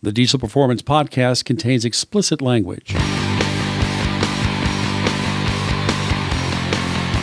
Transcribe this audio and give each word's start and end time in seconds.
The 0.00 0.12
Diesel 0.12 0.38
Performance 0.38 0.80
Podcast 0.80 1.44
contains 1.44 1.84
explicit 1.84 2.40
language. 2.40 2.92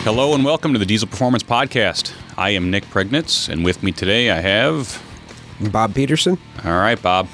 Hello 0.04 0.34
and 0.34 0.44
welcome 0.44 0.74
to 0.74 0.78
the 0.78 0.84
Diesel 0.84 1.08
Performance 1.08 1.42
Podcast. 1.42 2.12
I 2.36 2.50
am 2.50 2.70
Nick 2.70 2.84
Priegnitz, 2.84 3.48
and 3.48 3.64
with 3.64 3.82
me 3.82 3.92
today 3.92 4.30
I 4.30 4.40
have. 4.42 5.02
Bob 5.72 5.94
Peterson. 5.94 6.36
All 6.66 6.72
right, 6.72 7.00
Bob. 7.00 7.28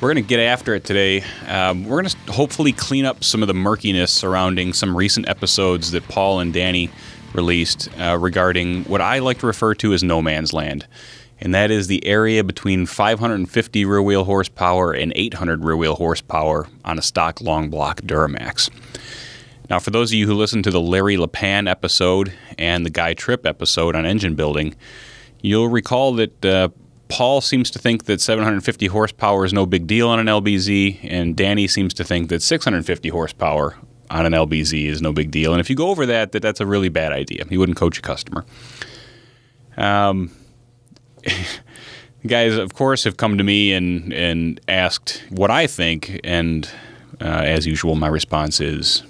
We're 0.00 0.12
going 0.12 0.24
to 0.24 0.28
get 0.28 0.40
after 0.40 0.74
it 0.74 0.82
today. 0.82 1.22
Um, 1.46 1.84
we're 1.84 2.02
going 2.02 2.10
to 2.10 2.32
hopefully 2.32 2.72
clean 2.72 3.04
up 3.04 3.22
some 3.22 3.40
of 3.40 3.46
the 3.46 3.54
murkiness 3.54 4.10
surrounding 4.10 4.72
some 4.72 4.96
recent 4.96 5.28
episodes 5.28 5.92
that 5.92 6.08
Paul 6.08 6.40
and 6.40 6.52
Danny 6.52 6.90
released 7.34 7.88
uh, 8.00 8.18
regarding 8.20 8.82
what 8.86 9.00
I 9.00 9.20
like 9.20 9.38
to 9.38 9.46
refer 9.46 9.74
to 9.76 9.92
as 9.92 10.02
no 10.02 10.20
man's 10.20 10.52
land. 10.52 10.88
And 11.40 11.54
that 11.54 11.70
is 11.70 11.86
the 11.86 12.04
area 12.06 12.42
between 12.42 12.86
550 12.86 13.84
rear 13.84 14.02
wheel 14.02 14.24
horsepower 14.24 14.92
and 14.92 15.12
800 15.14 15.64
rear 15.64 15.76
wheel 15.76 15.94
horsepower 15.94 16.68
on 16.84 16.98
a 16.98 17.02
stock 17.02 17.40
long 17.40 17.70
block 17.70 18.00
Duramax. 18.02 18.70
Now, 19.70 19.78
for 19.78 19.90
those 19.90 20.10
of 20.10 20.14
you 20.14 20.26
who 20.26 20.34
listened 20.34 20.64
to 20.64 20.70
the 20.70 20.80
Larry 20.80 21.16
LePan 21.16 21.70
episode 21.70 22.32
and 22.56 22.86
the 22.86 22.90
Guy 22.90 23.14
Tripp 23.14 23.44
episode 23.44 23.94
on 23.94 24.06
engine 24.06 24.34
building, 24.34 24.74
you'll 25.42 25.68
recall 25.68 26.14
that 26.14 26.44
uh, 26.44 26.68
Paul 27.08 27.40
seems 27.40 27.70
to 27.72 27.78
think 27.78 28.04
that 28.04 28.20
750 28.20 28.86
horsepower 28.86 29.44
is 29.44 29.52
no 29.52 29.66
big 29.66 29.86
deal 29.86 30.08
on 30.08 30.18
an 30.18 30.26
LBZ, 30.26 31.00
and 31.02 31.36
Danny 31.36 31.68
seems 31.68 31.92
to 31.94 32.04
think 32.04 32.30
that 32.30 32.42
650 32.42 33.10
horsepower 33.10 33.76
on 34.10 34.24
an 34.24 34.32
LBZ 34.32 34.86
is 34.86 35.02
no 35.02 35.12
big 35.12 35.30
deal. 35.30 35.52
And 35.52 35.60
if 35.60 35.68
you 35.68 35.76
go 35.76 35.88
over 35.88 36.06
that, 36.06 36.32
that 36.32 36.40
that's 36.40 36.60
a 36.60 36.66
really 36.66 36.88
bad 36.88 37.12
idea. 37.12 37.44
You 37.50 37.58
wouldn't 37.58 37.76
coach 37.76 37.98
a 37.98 38.02
customer. 38.02 38.46
Um, 39.76 40.30
guys, 42.26 42.56
of 42.56 42.74
course, 42.74 43.04
have 43.04 43.16
come 43.16 43.38
to 43.38 43.44
me 43.44 43.72
and 43.72 44.12
and 44.12 44.60
asked 44.68 45.22
what 45.30 45.50
I 45.50 45.66
think, 45.66 46.20
and 46.24 46.68
uh, 47.20 47.24
as 47.24 47.66
usual, 47.66 47.94
my 47.94 48.08
response 48.08 48.60
is, 48.60 49.02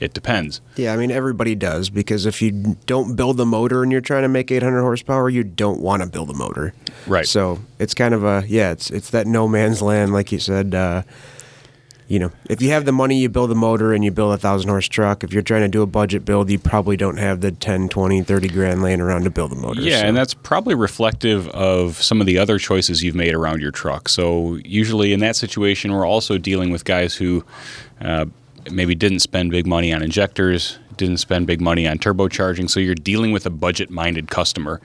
it 0.00 0.12
depends. 0.12 0.60
Yeah, 0.76 0.92
I 0.92 0.96
mean 0.96 1.10
everybody 1.10 1.54
does 1.54 1.90
because 1.90 2.26
if 2.26 2.42
you 2.42 2.76
don't 2.86 3.16
build 3.16 3.36
the 3.36 3.46
motor 3.46 3.82
and 3.82 3.90
you're 3.92 4.00
trying 4.00 4.22
to 4.22 4.28
make 4.28 4.50
800 4.50 4.80
horsepower, 4.80 5.30
you 5.30 5.44
don't 5.44 5.80
want 5.80 6.02
to 6.02 6.08
build 6.08 6.30
a 6.30 6.34
motor. 6.34 6.74
Right. 7.06 7.26
So 7.26 7.60
it's 7.78 7.94
kind 7.94 8.14
of 8.14 8.24
a 8.24 8.44
yeah, 8.46 8.72
it's 8.72 8.90
it's 8.90 9.10
that 9.10 9.26
no 9.26 9.48
man's 9.48 9.80
land, 9.82 10.12
like 10.12 10.32
you 10.32 10.38
said. 10.38 10.74
Uh, 10.74 11.02
you 12.06 12.18
know, 12.18 12.30
if 12.50 12.60
you 12.60 12.70
have 12.70 12.84
the 12.84 12.92
money, 12.92 13.18
you 13.18 13.28
build 13.30 13.50
a 13.50 13.54
motor 13.54 13.94
and 13.94 14.04
you 14.04 14.10
build 14.10 14.34
a 14.34 14.38
thousand 14.38 14.68
horse 14.68 14.88
truck. 14.88 15.24
If 15.24 15.32
you're 15.32 15.42
trying 15.42 15.62
to 15.62 15.68
do 15.68 15.80
a 15.80 15.86
budget 15.86 16.24
build, 16.24 16.50
you 16.50 16.58
probably 16.58 16.96
don't 16.96 17.16
have 17.16 17.40
the 17.40 17.50
10, 17.50 17.88
20, 17.88 18.22
30 18.22 18.48
grand 18.48 18.82
laying 18.82 19.00
around 19.00 19.24
to 19.24 19.30
build 19.30 19.52
a 19.52 19.54
motor. 19.54 19.80
Yeah, 19.80 20.00
so. 20.00 20.06
and 20.06 20.16
that's 20.16 20.34
probably 20.34 20.74
reflective 20.74 21.48
of 21.48 22.02
some 22.02 22.20
of 22.20 22.26
the 22.26 22.38
other 22.38 22.58
choices 22.58 23.02
you've 23.02 23.14
made 23.14 23.34
around 23.34 23.62
your 23.62 23.70
truck. 23.70 24.10
So, 24.10 24.56
usually 24.64 25.14
in 25.14 25.20
that 25.20 25.36
situation, 25.36 25.92
we're 25.92 26.06
also 26.06 26.36
dealing 26.36 26.70
with 26.70 26.84
guys 26.84 27.14
who 27.14 27.42
uh, 28.02 28.26
maybe 28.70 28.94
didn't 28.94 29.20
spend 29.20 29.50
big 29.50 29.66
money 29.66 29.92
on 29.92 30.02
injectors, 30.02 30.78
didn't 30.98 31.18
spend 31.18 31.46
big 31.46 31.60
money 31.62 31.88
on 31.88 31.98
turbocharging. 31.98 32.68
So, 32.68 32.80
you're 32.80 32.94
dealing 32.94 33.32
with 33.32 33.46
a 33.46 33.50
budget 33.50 33.88
minded 33.88 34.28
customer. 34.28 34.82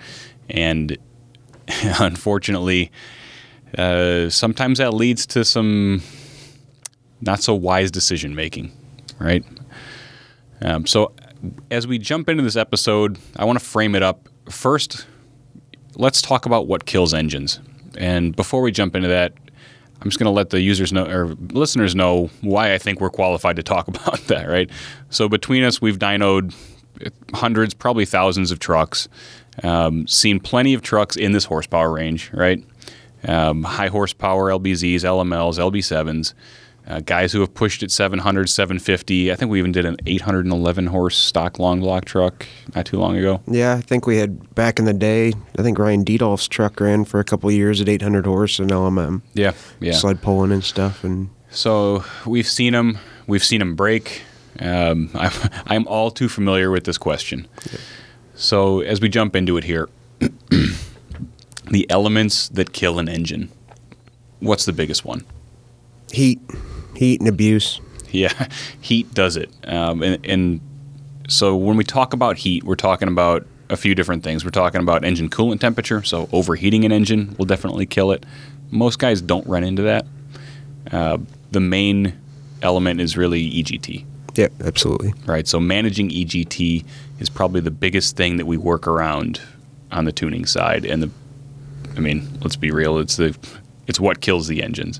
And 0.49 0.97
unfortunately, 1.99 2.91
uh, 3.77 4.29
sometimes 4.29 4.77
that 4.77 4.93
leads 4.93 5.25
to 5.27 5.43
some 5.43 6.01
not 7.21 7.41
so 7.41 7.53
wise 7.53 7.91
decision 7.91 8.35
making, 8.35 8.71
right? 9.19 9.43
Um, 10.61 10.85
so, 10.85 11.13
as 11.71 11.87
we 11.87 11.97
jump 11.97 12.29
into 12.29 12.43
this 12.43 12.55
episode, 12.55 13.17
I 13.37 13.45
want 13.45 13.59
to 13.59 13.65
frame 13.65 13.95
it 13.95 14.03
up. 14.03 14.27
First, 14.49 15.05
let's 15.95 16.21
talk 16.21 16.45
about 16.45 16.67
what 16.67 16.85
kills 16.85 17.13
engines. 17.13 17.59
And 17.97 18.35
before 18.35 18.61
we 18.61 18.71
jump 18.71 18.95
into 18.95 19.07
that, 19.07 19.33
I'm 20.01 20.09
just 20.09 20.19
going 20.19 20.25
to 20.25 20.31
let 20.31 20.49
the 20.49 20.61
users 20.61 20.93
know 20.93 21.05
or 21.05 21.35
listeners 21.51 21.95
know 21.95 22.29
why 22.41 22.73
I 22.73 22.77
think 22.77 23.01
we're 23.01 23.09
qualified 23.09 23.55
to 23.57 23.63
talk 23.63 23.87
about 23.89 24.19
that, 24.27 24.47
right? 24.47 24.69
So, 25.09 25.29
between 25.29 25.63
us, 25.63 25.81
we've 25.81 25.99
dynoed 25.99 26.55
hundreds, 27.33 27.73
probably 27.73 28.05
thousands 28.05 28.51
of 28.51 28.59
trucks, 28.59 29.07
um, 29.63 30.07
seen 30.07 30.39
plenty 30.39 30.73
of 30.73 30.81
trucks 30.81 31.15
in 31.15 31.31
this 31.31 31.45
horsepower 31.45 31.91
range, 31.91 32.31
right? 32.33 32.63
Um, 33.25 33.63
high 33.63 33.87
horsepower 33.87 34.49
LBZs, 34.49 35.01
LMLs, 35.01 35.59
LB7s 35.59 36.33
uh, 36.87 36.99
guys 37.01 37.31
who 37.31 37.39
have 37.41 37.53
pushed 37.53 37.83
at 37.83 37.91
700, 37.91 38.49
750. 38.49 39.31
I 39.31 39.35
think 39.35 39.51
we 39.51 39.59
even 39.59 39.71
did 39.71 39.85
an 39.85 39.97
811 40.05 40.87
horse 40.87 41.17
stock 41.17 41.59
long 41.59 41.79
block 41.79 42.05
truck 42.05 42.45
not 42.75 42.85
too 42.85 42.97
long 42.97 43.15
ago. 43.15 43.41
Yeah, 43.47 43.75
I 43.75 43.81
think 43.81 44.07
we 44.07 44.17
had 44.17 44.55
back 44.55 44.79
in 44.79 44.85
the 44.85 44.93
day. 44.93 45.33
I 45.57 45.61
think 45.61 45.77
Ryan 45.77 46.03
Dietolf's 46.03 46.47
truck 46.47 46.79
ran 46.79 47.05
for 47.05 47.19
a 47.19 47.23
couple 47.23 47.51
years 47.51 47.79
at 47.79 47.87
800 47.87 48.25
horse 48.25 48.59
and 48.59 48.71
LMM. 48.71 49.21
Yeah, 49.33 49.53
yeah. 49.79 49.93
Sled 49.93 50.21
pulling 50.21 50.51
and 50.51 50.63
stuff. 50.63 51.03
And 51.03 51.29
so 51.51 52.03
we've 52.25 52.47
seen 52.47 52.73
them. 52.73 52.97
We've 53.27 53.43
seen 53.43 53.59
them 53.59 53.75
break. 53.75 54.23
Um, 54.59 55.11
I'm, 55.15 55.31
I'm 55.67 55.87
all 55.87 56.11
too 56.11 56.29
familiar 56.29 56.71
with 56.71 56.85
this 56.85 56.97
question. 56.97 57.47
So 58.33 58.79
as 58.79 59.01
we 59.01 59.09
jump 59.09 59.35
into 59.35 59.57
it 59.57 59.63
here, 59.63 59.89
the 60.19 61.85
elements 61.89 62.49
that 62.49 62.73
kill 62.73 62.99
an 62.99 63.07
engine. 63.07 63.51
What's 64.39 64.65
the 64.65 64.73
biggest 64.73 65.03
one? 65.03 65.25
Heat 66.11 66.39
heat 66.99 67.21
and 67.21 67.29
abuse. 67.29 67.79
Yeah, 68.11 68.47
heat 68.81 69.13
does 69.13 69.37
it. 69.37 69.49
Um, 69.65 70.03
and, 70.03 70.25
and 70.25 70.59
so 71.29 71.55
when 71.55 71.77
we 71.77 71.85
talk 71.85 72.11
about 72.13 72.37
heat, 72.37 72.65
we're 72.65 72.75
talking 72.75 73.07
about 73.07 73.47
a 73.69 73.77
few 73.77 73.95
different 73.95 74.21
things. 74.21 74.43
We're 74.43 74.51
talking 74.51 74.81
about 74.81 75.05
engine 75.05 75.29
coolant 75.29 75.61
temperature, 75.61 76.03
so 76.03 76.27
overheating 76.33 76.83
an 76.83 76.91
engine 76.91 77.35
will 77.37 77.45
definitely 77.45 77.85
kill 77.85 78.11
it. 78.11 78.25
Most 78.69 78.99
guys 78.99 79.21
don't 79.21 79.47
run 79.47 79.63
into 79.63 79.83
that. 79.83 80.05
Uh, 80.91 81.19
the 81.51 81.61
main 81.61 82.19
element 82.61 82.99
is 82.99 83.15
really 83.15 83.49
EGT. 83.49 84.05
Yep, 84.35 84.51
absolutely. 84.65 85.13
Right. 85.25 85.47
So 85.47 85.59
managing 85.59 86.09
EGT 86.09 86.85
is 87.19 87.29
probably 87.29 87.61
the 87.61 87.71
biggest 87.71 88.17
thing 88.17 88.35
that 88.37 88.45
we 88.45 88.57
work 88.57 88.87
around 88.87 89.41
on 89.91 90.03
the 90.03 90.11
tuning 90.11 90.45
side. 90.45 90.83
And 90.83 91.03
the, 91.03 91.09
I 91.95 92.01
mean, 92.01 92.27
let's 92.41 92.57
be 92.57 92.71
real. 92.71 92.97
It's 92.97 93.15
the, 93.15 93.37
it's 93.87 93.99
what 93.99 94.19
kills 94.19 94.47
the 94.47 94.61
engines 94.61 94.99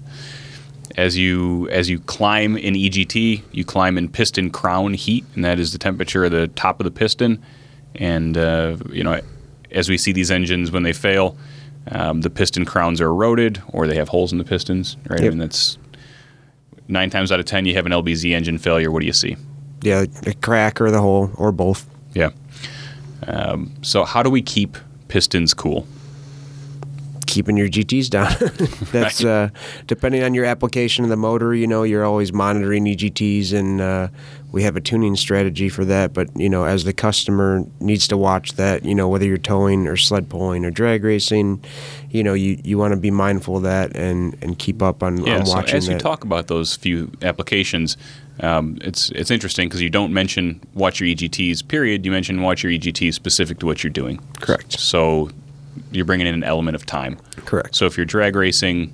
as 1.00 1.18
you 1.18 1.70
as 1.70 1.90
you 1.90 2.00
climb 2.00 2.58
in 2.58 2.74
EGT, 2.74 3.42
you 3.54 3.64
climb 3.64 3.98
in 3.98 4.10
piston 4.10 4.50
crown 4.50 4.94
heat, 4.94 5.24
and 5.34 5.46
that 5.46 5.58
is 5.58 5.72
the 5.72 5.78
temperature 5.78 6.26
of 6.26 6.32
the 6.32 6.50
top 6.50 6.82
of 6.82 6.84
the 6.84 6.92
piston. 6.92 7.42
And 7.96 8.38
uh, 8.38 8.76
you 8.92 9.04
know, 9.04 9.22
as 9.72 9.88
we 9.88 9.98
see 9.98 10.12
these 10.12 10.30
engines 10.30 10.72
when 10.72 10.84
they 10.84 10.92
fail, 10.92 11.38
um, 11.92 12.20
the 12.22 12.30
piston 12.30 12.66
crowns 12.66 13.00
are 13.00 13.08
eroded 13.08 13.62
or 13.70 13.88
they 13.88 13.96
have 13.96 14.10
holes 14.10 14.34
in 14.34 14.40
the 14.40 14.44
pistons. 14.44 14.98
Right, 15.08 15.22
yep. 15.22 15.32
and 15.32 15.42
that's 15.42 15.78
nine 16.90 17.10
times 17.10 17.32
out 17.32 17.40
of 17.40 17.46
ten 17.46 17.66
you 17.66 17.76
have 17.76 17.86
an 17.86 17.94
LBZ 17.94 18.32
engine 18.32 18.58
failure. 18.58 18.92
What 18.92 19.00
do 19.00 19.06
you 19.06 19.14
see? 19.14 19.38
Yeah, 19.82 20.04
a 20.26 20.34
crack 20.34 20.82
or 20.82 20.92
the 20.92 21.00
hole 21.00 21.32
or 21.36 21.54
both. 21.54 21.90
Yeah. 22.14 22.32
Um, 23.26 23.74
so 23.84 24.04
how 24.04 24.22
do 24.22 24.30
we 24.30 24.42
keep 24.42 24.78
pistons 25.08 25.54
cool? 25.54 25.88
Keeping 27.30 27.56
your 27.56 27.70
GTs 27.70 28.10
down. 28.10 28.36
That's 28.92 29.24
right. 29.24 29.32
uh, 29.32 29.50
depending 29.88 30.24
on 30.24 30.34
your 30.34 30.46
application 30.46 31.04
of 31.04 31.10
the 31.10 31.18
motor. 31.18 31.54
You 31.54 31.68
know, 31.68 31.84
you're 31.84 32.04
always 32.04 32.34
monitoring 32.34 32.86
EGTs, 32.86 33.54
and 33.54 33.80
uh, 33.80 34.08
we 34.52 34.64
have 34.64 34.76
a 34.76 34.82
tuning 34.82 35.16
strategy 35.16 35.70
for 35.70 35.86
that. 35.86 36.14
But 36.14 36.36
you 36.36 36.50
know, 36.50 36.66
as 36.66 36.84
the 36.84 36.94
customer 36.94 37.64
needs 37.80 38.08
to 38.10 38.18
watch 38.18 38.54
that, 38.54 38.84
you 38.84 38.96
know, 38.96 39.08
whether 39.08 39.26
you're 39.26 39.38
towing 39.38 39.88
or 39.88 39.96
sled 39.96 40.30
pulling 40.30 40.66
or 40.66 40.72
drag 40.72 41.04
racing, 41.04 41.64
you 42.10 42.24
know, 42.24 42.34
you, 42.34 42.60
you 42.64 42.78
want 42.78 42.94
to 42.94 43.00
be 43.00 43.12
mindful 43.12 43.58
of 43.58 43.64
that 43.64 43.96
and, 43.96 44.36
and 44.42 44.58
keep 44.58 44.82
up 44.82 45.04
on, 45.04 45.24
yeah, 45.24 45.40
on 45.40 45.46
watching. 45.48 45.70
So 45.70 45.78
as 45.78 45.86
that. 45.88 45.94
you 45.94 46.00
talk 46.00 46.24
about 46.24 46.48
those 46.48 46.76
few 46.76 47.12
applications, 47.22 47.96
um, 48.42 48.78
it's 48.82 49.10
it's 49.12 49.32
interesting 49.32 49.68
because 49.68 49.82
you 49.82 49.90
don't 49.90 50.14
mention 50.14 50.62
watch 50.74 51.00
your 51.00 51.14
EGTs. 51.14 51.68
Period. 51.68 52.06
You 52.06 52.12
mention 52.12 52.42
watch 52.42 52.64
your 52.64 52.72
EGTs 52.72 53.14
specific 53.14 53.60
to 53.60 53.66
what 53.66 53.84
you're 53.84 53.92
doing. 53.92 54.20
Correct. 54.40 54.80
So 54.80 55.30
you're 55.92 56.06
bringing 56.06 56.28
in 56.28 56.34
an 56.34 56.44
element 56.44 56.76
of 56.76 56.86
time. 56.86 57.18
Correct. 57.46 57.76
So 57.76 57.86
if 57.86 57.98
you're 57.98 58.06
drag 58.06 58.36
racing, 58.36 58.94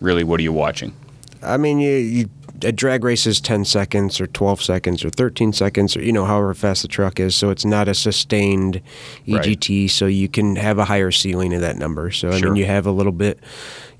really, 0.00 0.24
what 0.24 0.40
are 0.40 0.42
you 0.42 0.52
watching? 0.52 0.94
I 1.42 1.56
mean, 1.56 1.78
you, 1.78 1.96
you 1.96 2.30
a 2.62 2.72
drag 2.72 3.04
race 3.04 3.26
is 3.26 3.40
10 3.40 3.64
seconds 3.64 4.20
or 4.20 4.26
12 4.26 4.62
seconds 4.62 5.04
or 5.04 5.10
13 5.10 5.52
seconds 5.52 5.96
or 5.96 6.02
you 6.02 6.12
know 6.12 6.24
however 6.24 6.54
fast 6.54 6.82
the 6.82 6.88
truck 6.88 7.18
is 7.18 7.34
so 7.34 7.50
it's 7.50 7.64
not 7.64 7.88
a 7.88 7.94
sustained 7.94 8.80
EGT 9.26 9.82
right. 9.82 9.90
so 9.90 10.06
you 10.06 10.28
can 10.28 10.56
have 10.56 10.78
a 10.78 10.84
higher 10.84 11.10
ceiling 11.10 11.52
of 11.52 11.60
that 11.60 11.76
number 11.76 12.10
so 12.10 12.30
I 12.30 12.38
sure. 12.38 12.50
mean 12.50 12.56
you 12.56 12.66
have 12.66 12.86
a 12.86 12.92
little 12.92 13.12
bit 13.12 13.40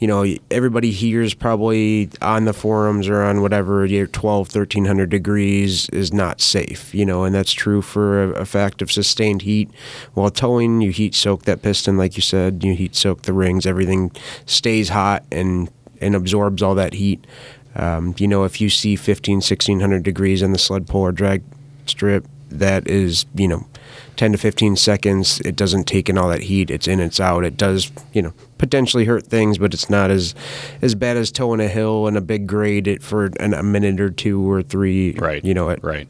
you 0.04 0.08
know 0.08 0.22
everybody 0.50 0.90
hears 0.90 1.32
probably 1.32 2.10
on 2.20 2.44
the 2.44 2.52
forums 2.52 3.08
or 3.08 3.22
on 3.22 3.40
whatever 3.40 3.88
12 3.88 4.54
1300 4.54 5.08
degrees 5.08 5.88
is 5.88 6.12
not 6.12 6.42
safe 6.42 6.94
you 6.94 7.06
know 7.06 7.24
and 7.24 7.34
that's 7.34 7.54
true 7.54 7.80
for 7.80 8.34
a, 8.34 8.44
fact 8.44 8.82
of 8.82 8.92
sustained 8.92 9.40
heat. 9.40 9.70
While 10.12 10.28
towing 10.28 10.82
you 10.82 10.90
heat 10.90 11.14
soak 11.14 11.44
that 11.44 11.62
piston 11.62 11.96
like 11.96 12.16
you 12.16 12.20
said 12.20 12.62
you 12.62 12.74
heat 12.74 12.94
soak 12.94 13.22
the 13.22 13.32
rings 13.32 13.64
everything 13.64 14.12
stays 14.44 14.90
hot 14.90 15.24
and 15.32 15.70
and 16.02 16.14
absorbs 16.14 16.62
all 16.62 16.74
that 16.74 16.92
heat. 16.92 17.26
Um, 17.74 18.14
you 18.18 18.28
know, 18.28 18.44
if 18.44 18.60
you 18.60 18.68
see 18.68 18.94
15, 18.96 19.36
1600 19.36 20.02
degrees 20.02 20.42
in 20.42 20.52
the 20.52 20.58
sled 20.58 20.86
pull 20.86 21.00
or 21.00 21.12
drag 21.12 21.42
strip, 21.86 22.26
that 22.50 22.86
is 22.86 23.24
you 23.34 23.48
know 23.48 23.66
10 24.16 24.32
to 24.32 24.38
15 24.38 24.76
seconds. 24.76 25.40
It 25.40 25.56
doesn't 25.56 25.84
take 25.84 26.08
in 26.08 26.18
all 26.18 26.28
that 26.28 26.42
heat. 26.42 26.70
It's 26.70 26.86
in, 26.86 27.00
it's 27.00 27.20
out. 27.20 27.44
It 27.44 27.56
does, 27.56 27.90
you 28.12 28.22
know, 28.22 28.32
potentially 28.58 29.04
hurt 29.04 29.26
things, 29.26 29.58
but 29.58 29.74
it's 29.74 29.90
not 29.90 30.10
as 30.10 30.34
as 30.82 30.94
bad 30.94 31.16
as 31.16 31.30
towing 31.30 31.60
a 31.60 31.68
hill 31.68 32.06
and 32.06 32.16
a 32.16 32.20
big 32.20 32.46
grade 32.46 32.86
it 32.86 33.02
for 33.02 33.26
an, 33.40 33.54
a 33.54 33.62
minute 33.62 34.00
or 34.00 34.10
two 34.10 34.50
or 34.50 34.62
three. 34.62 35.12
Right. 35.12 35.44
You 35.44 35.54
know, 35.54 35.70
at, 35.70 35.82
right. 35.82 36.08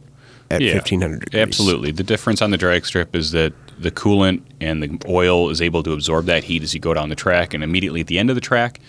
at 0.50 0.60
Yeah, 0.60 0.74
1500 0.74 1.20
degrees. 1.20 1.42
Absolutely. 1.42 1.90
The 1.90 2.04
difference 2.04 2.42
on 2.42 2.50
the 2.50 2.58
drag 2.58 2.86
strip 2.86 3.14
is 3.14 3.32
that 3.32 3.52
the 3.78 3.90
coolant 3.90 4.42
and 4.60 4.82
the 4.82 4.98
oil 5.08 5.50
is 5.50 5.60
able 5.60 5.82
to 5.82 5.92
absorb 5.92 6.26
that 6.26 6.44
heat 6.44 6.62
as 6.62 6.74
you 6.74 6.80
go 6.80 6.94
down 6.94 7.08
the 7.08 7.16
track 7.16 7.54
and 7.54 7.64
immediately 7.64 8.00
at 8.00 8.06
the 8.06 8.18
end 8.18 8.30
of 8.30 8.36
the 8.36 8.40
track. 8.40 8.80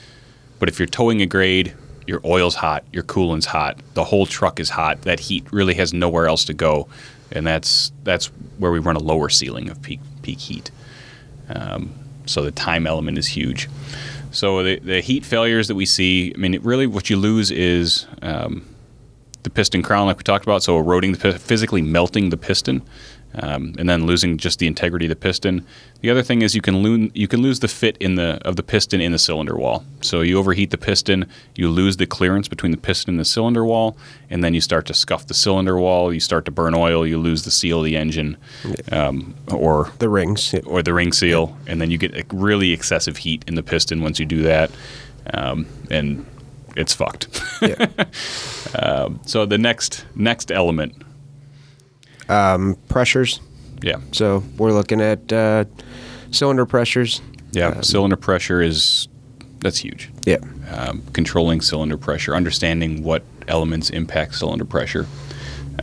But 0.59 0.69
if 0.69 0.79
you're 0.79 0.87
towing 0.87 1.21
a 1.21 1.25
grade, 1.25 1.73
your 2.07 2.21
oil's 2.23 2.55
hot, 2.55 2.83
your 2.93 3.03
coolant's 3.03 3.47
hot, 3.47 3.79
the 3.93 4.03
whole 4.03 4.25
truck 4.25 4.59
is 4.59 4.69
hot. 4.69 5.01
That 5.03 5.19
heat 5.19 5.51
really 5.51 5.73
has 5.75 5.93
nowhere 5.93 6.27
else 6.27 6.45
to 6.45 6.53
go, 6.53 6.87
and 7.31 7.45
that's 7.45 7.91
that's 8.03 8.27
where 8.57 8.71
we 8.71 8.79
run 8.79 8.95
a 8.95 8.99
lower 8.99 9.29
ceiling 9.29 9.69
of 9.69 9.81
peak 9.81 9.99
peak 10.21 10.39
heat. 10.39 10.71
Um, 11.49 11.93
so 12.25 12.41
the 12.41 12.51
time 12.51 12.87
element 12.87 13.17
is 13.17 13.27
huge. 13.27 13.69
So 14.31 14.63
the, 14.63 14.79
the 14.79 15.01
heat 15.01 15.23
failures 15.23 15.67
that 15.69 15.75
we 15.75 15.85
see, 15.85 16.33
I 16.35 16.37
mean, 16.37 16.59
really 16.61 16.87
what 16.87 17.09
you 17.09 17.15
lose 17.15 17.51
is 17.51 18.05
um, 18.21 18.65
the 19.43 19.49
piston 19.49 19.81
crown, 19.81 20.07
like 20.07 20.17
we 20.17 20.23
talked 20.23 20.43
about. 20.43 20.63
So 20.63 20.77
eroding 20.77 21.13
the 21.13 21.39
physically 21.39 21.81
melting 21.81 22.29
the 22.29 22.37
piston, 22.37 22.81
um, 23.37 23.73
and 23.77 23.89
then 23.89 24.05
losing 24.05 24.37
just 24.37 24.59
the 24.59 24.67
integrity 24.67 25.05
of 25.05 25.09
the 25.09 25.15
piston. 25.15 25.65
The 26.01 26.09
other 26.09 26.21
thing 26.23 26.41
is 26.41 26.55
you 26.55 26.61
can 26.61 26.77
lose 26.83 27.11
you 27.13 27.27
can 27.27 27.41
lose 27.41 27.59
the 27.59 27.67
fit 27.67 27.97
in 27.97 28.15
the 28.15 28.39
of 28.47 28.55
the 28.55 28.63
piston 28.63 29.01
in 29.01 29.11
the 29.11 29.19
cylinder 29.19 29.55
wall. 29.55 29.83
So 30.01 30.21
you 30.21 30.37
overheat 30.39 30.71
the 30.71 30.77
piston, 30.77 31.25
you 31.55 31.69
lose 31.69 31.97
the 31.97 32.05
clearance 32.05 32.47
between 32.47 32.71
the 32.71 32.77
piston 32.77 33.13
and 33.13 33.19
the 33.19 33.25
cylinder 33.25 33.65
wall, 33.65 33.97
and 34.29 34.43
then 34.43 34.53
you 34.53 34.61
start 34.61 34.85
to 34.87 34.93
scuff 34.93 35.27
the 35.27 35.33
cylinder 35.33 35.77
wall. 35.77 36.13
You 36.13 36.19
start 36.19 36.45
to 36.45 36.51
burn 36.51 36.73
oil. 36.75 37.05
You 37.05 37.17
lose 37.17 37.43
the 37.43 37.51
seal 37.51 37.79
of 37.79 37.85
the 37.85 37.97
engine, 37.97 38.37
um, 38.91 39.35
or 39.51 39.91
The 39.99 40.09
rings. 40.09 40.53
yeah. 40.53 40.61
or 40.65 40.81
the 40.83 40.93
ring 40.93 41.11
seal, 41.11 41.57
and 41.67 41.81
then 41.81 41.91
you 41.91 41.97
get 41.97 42.25
really 42.31 42.71
excessive 42.71 43.17
heat 43.17 43.43
in 43.47 43.55
the 43.55 43.63
piston 43.63 44.01
once 44.01 44.19
you 44.19 44.25
do 44.25 44.43
that, 44.43 44.71
um, 45.33 45.65
and 45.89 46.25
it's 46.77 46.93
fucked. 46.93 47.27
Yeah. 47.61 47.87
so 49.25 49.45
the 49.45 49.57
next 49.57 50.05
next 50.15 50.51
element, 50.51 50.93
Pressures. 52.27 53.39
yeah, 53.81 53.97
So 54.11 54.43
we're 54.57 54.71
looking 54.73 55.01
at 55.01 55.31
uh, 55.31 55.65
cylinder 56.31 56.65
pressures. 56.65 57.21
yeah, 57.51 57.81
cylinder 57.81 58.17
pressure 58.17 58.61
is 58.61 59.07
that's 59.59 59.79
huge. 59.79 60.11
Yeah. 60.25 60.37
Um, 60.71 61.01
controlling 61.13 61.59
cylinder 61.61 61.97
pressure, 61.97 62.35
understanding 62.35 63.03
what 63.03 63.23
elements 63.47 63.89
impact 63.89 64.35
cylinder 64.35 64.65
pressure. 64.65 65.07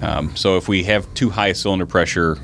Um, 0.01 0.35
so 0.37 0.57
if 0.57 0.69
we 0.69 0.85
have 0.85 1.13
too 1.15 1.31
high 1.31 1.53
cylinder 1.53 1.87
pressure, 1.87 2.37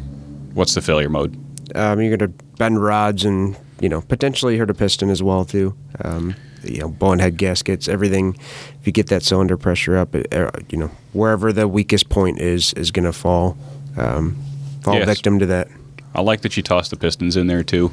what's 0.55 0.75
the 0.75 0.81
failure 0.83 1.09
mode? 1.09 1.37
Um, 1.77 2.01
you're 2.01 2.17
going 2.17 2.33
to 2.33 2.45
bend 2.57 2.83
rods 2.83 3.25
and 3.25 3.57
you 3.81 3.89
know 3.89 4.01
potentially 4.01 4.59
hurt 4.59 4.71
a 4.71 4.75
piston 4.75 5.11
as 5.11 5.23
well 5.23 5.45
too. 5.45 5.77
Um, 6.05 6.35
you 6.65 6.79
know, 6.81 6.89
bone 6.89 7.21
head 7.21 7.37
gaskets, 7.37 7.87
everything. 7.89 8.37
If 8.81 8.87
you 8.87 8.93
get 8.93 9.07
that 9.09 9.23
cylinder 9.23 9.57
pressure 9.57 9.97
up, 9.97 10.15
it, 10.15 10.33
uh, 10.35 10.51
you 10.71 10.79
know 10.79 10.91
wherever 11.13 11.53
the 11.53 11.69
weakest 11.69 12.09
point 12.09 12.41
is 12.41 12.73
is 12.75 12.91
going 12.91 13.05
to 13.05 13.13
fall 13.13 13.57
um, 13.99 14.37
fall 14.83 14.95
Yes. 14.95 15.07
victim 15.07 15.39
to 15.41 15.47
that. 15.47 15.69
I 16.15 16.21
like 16.23 16.41
that 16.41 16.57
you 16.57 16.63
tossed 16.63 16.91
the 16.91 16.97
pistons 16.97 17.37
in 17.37 17.47
there 17.47 17.63
too. 17.63 17.91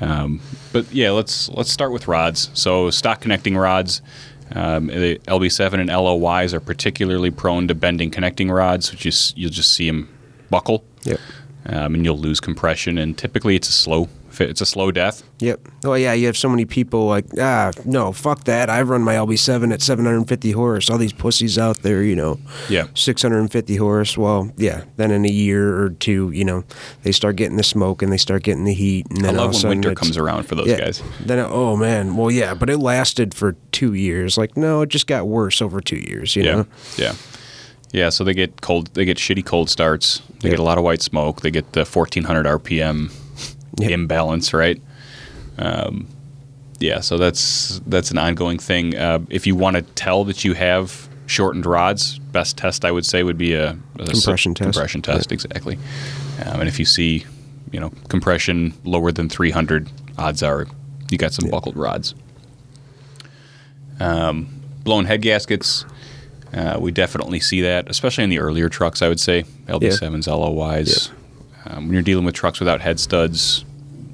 Um, 0.00 0.40
but 0.72 0.92
yeah, 0.92 1.10
let's 1.10 1.48
let's 1.50 1.70
start 1.70 1.92
with 1.92 2.06
rods. 2.08 2.50
So 2.54 2.90
stock 2.90 3.20
connecting 3.20 3.56
rods, 3.56 4.02
um, 4.54 4.88
the 4.88 5.18
LB7 5.26 5.80
and 5.80 5.88
LLYs 5.90 6.52
are 6.52 6.60
particularly 6.60 7.30
prone 7.30 7.66
to 7.68 7.74
bending 7.74 8.10
connecting 8.10 8.50
rods, 8.50 8.90
which 8.92 9.06
is 9.06 9.32
you'll 9.36 9.50
just 9.50 9.72
see 9.72 9.86
them 9.88 10.08
buckle, 10.50 10.84
Yep. 11.04 11.18
um, 11.66 11.94
and 11.94 12.04
you'll 12.04 12.18
lose 12.18 12.38
compression. 12.40 12.98
And 12.98 13.16
typically, 13.16 13.56
it's 13.56 13.68
a 13.68 13.72
slow 13.72 14.08
it's 14.40 14.60
a 14.60 14.66
slow 14.66 14.90
death. 14.90 15.22
Yep. 15.40 15.60
Oh 15.84 15.94
yeah, 15.94 16.12
you 16.12 16.26
have 16.26 16.36
so 16.36 16.48
many 16.48 16.64
people 16.64 17.06
like 17.06 17.26
ah 17.38 17.70
no 17.84 18.12
fuck 18.12 18.44
that. 18.44 18.70
I've 18.70 18.88
run 18.88 19.02
my 19.02 19.14
LB7 19.14 19.72
at 19.72 19.82
750 19.82 20.52
horse. 20.52 20.88
All 20.90 20.98
these 20.98 21.12
pussies 21.12 21.58
out 21.58 21.82
there, 21.82 22.02
you 22.02 22.16
know, 22.16 22.38
Yeah. 22.68 22.86
650 22.94 23.76
horse. 23.76 24.16
Well, 24.16 24.50
yeah. 24.56 24.84
Then 24.96 25.10
in 25.10 25.24
a 25.24 25.28
year 25.30 25.80
or 25.82 25.90
two, 25.90 26.30
you 26.32 26.44
know, 26.44 26.64
they 27.02 27.12
start 27.12 27.36
getting 27.36 27.56
the 27.56 27.62
smoke 27.62 28.02
and 28.02 28.12
they 28.12 28.16
start 28.18 28.42
getting 28.42 28.64
the 28.64 28.74
heat, 28.74 29.06
and 29.10 29.18
I 29.20 29.22
then 29.22 29.36
all 29.38 29.44
love 29.46 29.52
when 29.54 29.60
sudden 29.60 29.78
winter 29.80 29.94
comes 29.94 30.16
around 30.16 30.44
for 30.44 30.54
those 30.54 30.68
yeah. 30.68 30.78
guys. 30.78 31.02
Then 31.20 31.38
oh 31.38 31.76
man, 31.76 32.16
well 32.16 32.30
yeah, 32.30 32.54
but 32.54 32.70
it 32.70 32.78
lasted 32.78 33.34
for 33.34 33.52
two 33.72 33.94
years. 33.94 34.36
Like 34.38 34.56
no, 34.56 34.82
it 34.82 34.88
just 34.88 35.06
got 35.06 35.26
worse 35.26 35.60
over 35.62 35.80
two 35.80 35.96
years. 35.96 36.34
You 36.36 36.44
Yeah, 36.44 36.54
know. 36.54 36.66
yeah, 36.96 37.14
yeah. 37.92 38.08
So 38.10 38.24
they 38.24 38.34
get 38.34 38.60
cold. 38.60 38.92
They 38.94 39.04
get 39.04 39.16
shitty 39.18 39.44
cold 39.44 39.68
starts. 39.70 40.20
They 40.40 40.48
Yeah. 40.48 40.52
get 40.56 40.58
a 40.60 40.62
lot 40.64 40.78
of 40.78 40.84
white 40.84 41.02
smoke. 41.02 41.40
They 41.42 41.50
get 41.50 41.72
the 41.72 41.84
1400 41.84 42.46
RPM 42.46 43.10
Yeah. 43.78 43.88
imbalance, 43.88 44.52
right? 44.52 44.80
Um, 45.58 46.06
yeah. 46.80 47.00
So 47.00 47.18
that's 47.18 47.80
that's 47.86 48.10
an 48.10 48.18
ongoing 48.18 48.58
thing. 48.58 48.96
Uh, 48.96 49.20
if 49.30 49.46
you 49.46 49.54
want 49.54 49.76
to 49.76 49.82
tell 49.82 50.24
that 50.24 50.44
you 50.44 50.54
have 50.54 51.08
shortened 51.26 51.66
rods, 51.66 52.18
best 52.18 52.56
test 52.58 52.84
I 52.84 52.90
would 52.90 53.06
say 53.06 53.22
would 53.22 53.38
be 53.38 53.54
a, 53.54 53.70
a 53.98 54.04
Compression 54.06 54.54
test. 54.54 54.72
Compression 54.72 55.02
test, 55.02 55.32
exactly. 55.32 55.78
Um, 56.44 56.60
and 56.60 56.68
if 56.68 56.78
you 56.78 56.84
see, 56.84 57.24
you 57.72 57.80
know, 57.80 57.90
compression 58.08 58.74
lower 58.84 59.10
than 59.12 59.28
300, 59.28 59.88
odds 60.18 60.42
are 60.42 60.66
you 61.10 61.18
got 61.18 61.32
some 61.32 61.48
buckled 61.50 61.76
rods. 61.76 62.14
Um, 64.00 64.48
blown 64.82 65.04
head 65.04 65.22
gaskets. 65.22 65.84
Uh, 66.52 66.78
we 66.80 66.92
definitely 66.92 67.40
see 67.40 67.60
that, 67.62 67.88
especially 67.90 68.24
in 68.24 68.30
the 68.30 68.38
earlier 68.38 68.68
trucks. 68.68 69.02
I 69.02 69.08
would 69.08 69.20
say 69.20 69.44
LB7s, 69.66 70.28
LLYs. 70.28 71.10
Um, 71.66 71.84
when 71.86 71.92
you're 71.94 72.02
dealing 72.02 72.24
with 72.24 72.34
trucks 72.34 72.60
without 72.60 72.80
head 72.80 73.00
studs, 73.00 73.64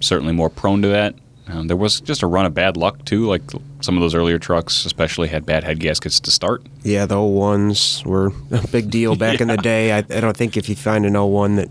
certainly 0.01 0.33
more 0.33 0.49
prone 0.51 0.83
to 0.83 0.89
that. 0.89 1.15
Um, 1.49 1.67
there 1.67 1.77
was 1.77 2.01
just 2.01 2.23
a 2.23 2.27
run 2.29 2.47
of 2.47 2.55
bad 2.55 2.77
luck 2.77 3.05
too. 3.05 3.27
Like 3.27 3.43
some 3.81 3.97
of 3.97 4.01
those 4.01 4.15
earlier 4.15 4.39
trucks, 4.39 4.85
especially 4.85 5.29
had 5.29 5.45
bad 5.45 5.65
head 5.65 5.81
gaskets 5.81 6.21
to 6.21 6.31
start. 6.31 6.63
Yeah, 6.85 7.07
the 7.07 7.17
01s 7.17 8.07
were 8.07 8.33
a 8.53 8.67
big 8.69 8.91
deal 8.91 9.17
back 9.17 9.41
in 9.41 9.49
the 9.49 9.57
day. 9.63 9.93
I, 9.93 9.99
I 9.99 10.21
don't 10.21 10.37
think 10.37 10.57
if 10.57 10.69
you 10.69 10.77
find 10.77 11.05
an 11.05 11.17
old 11.17 11.33
01 11.33 11.57
that 11.57 11.69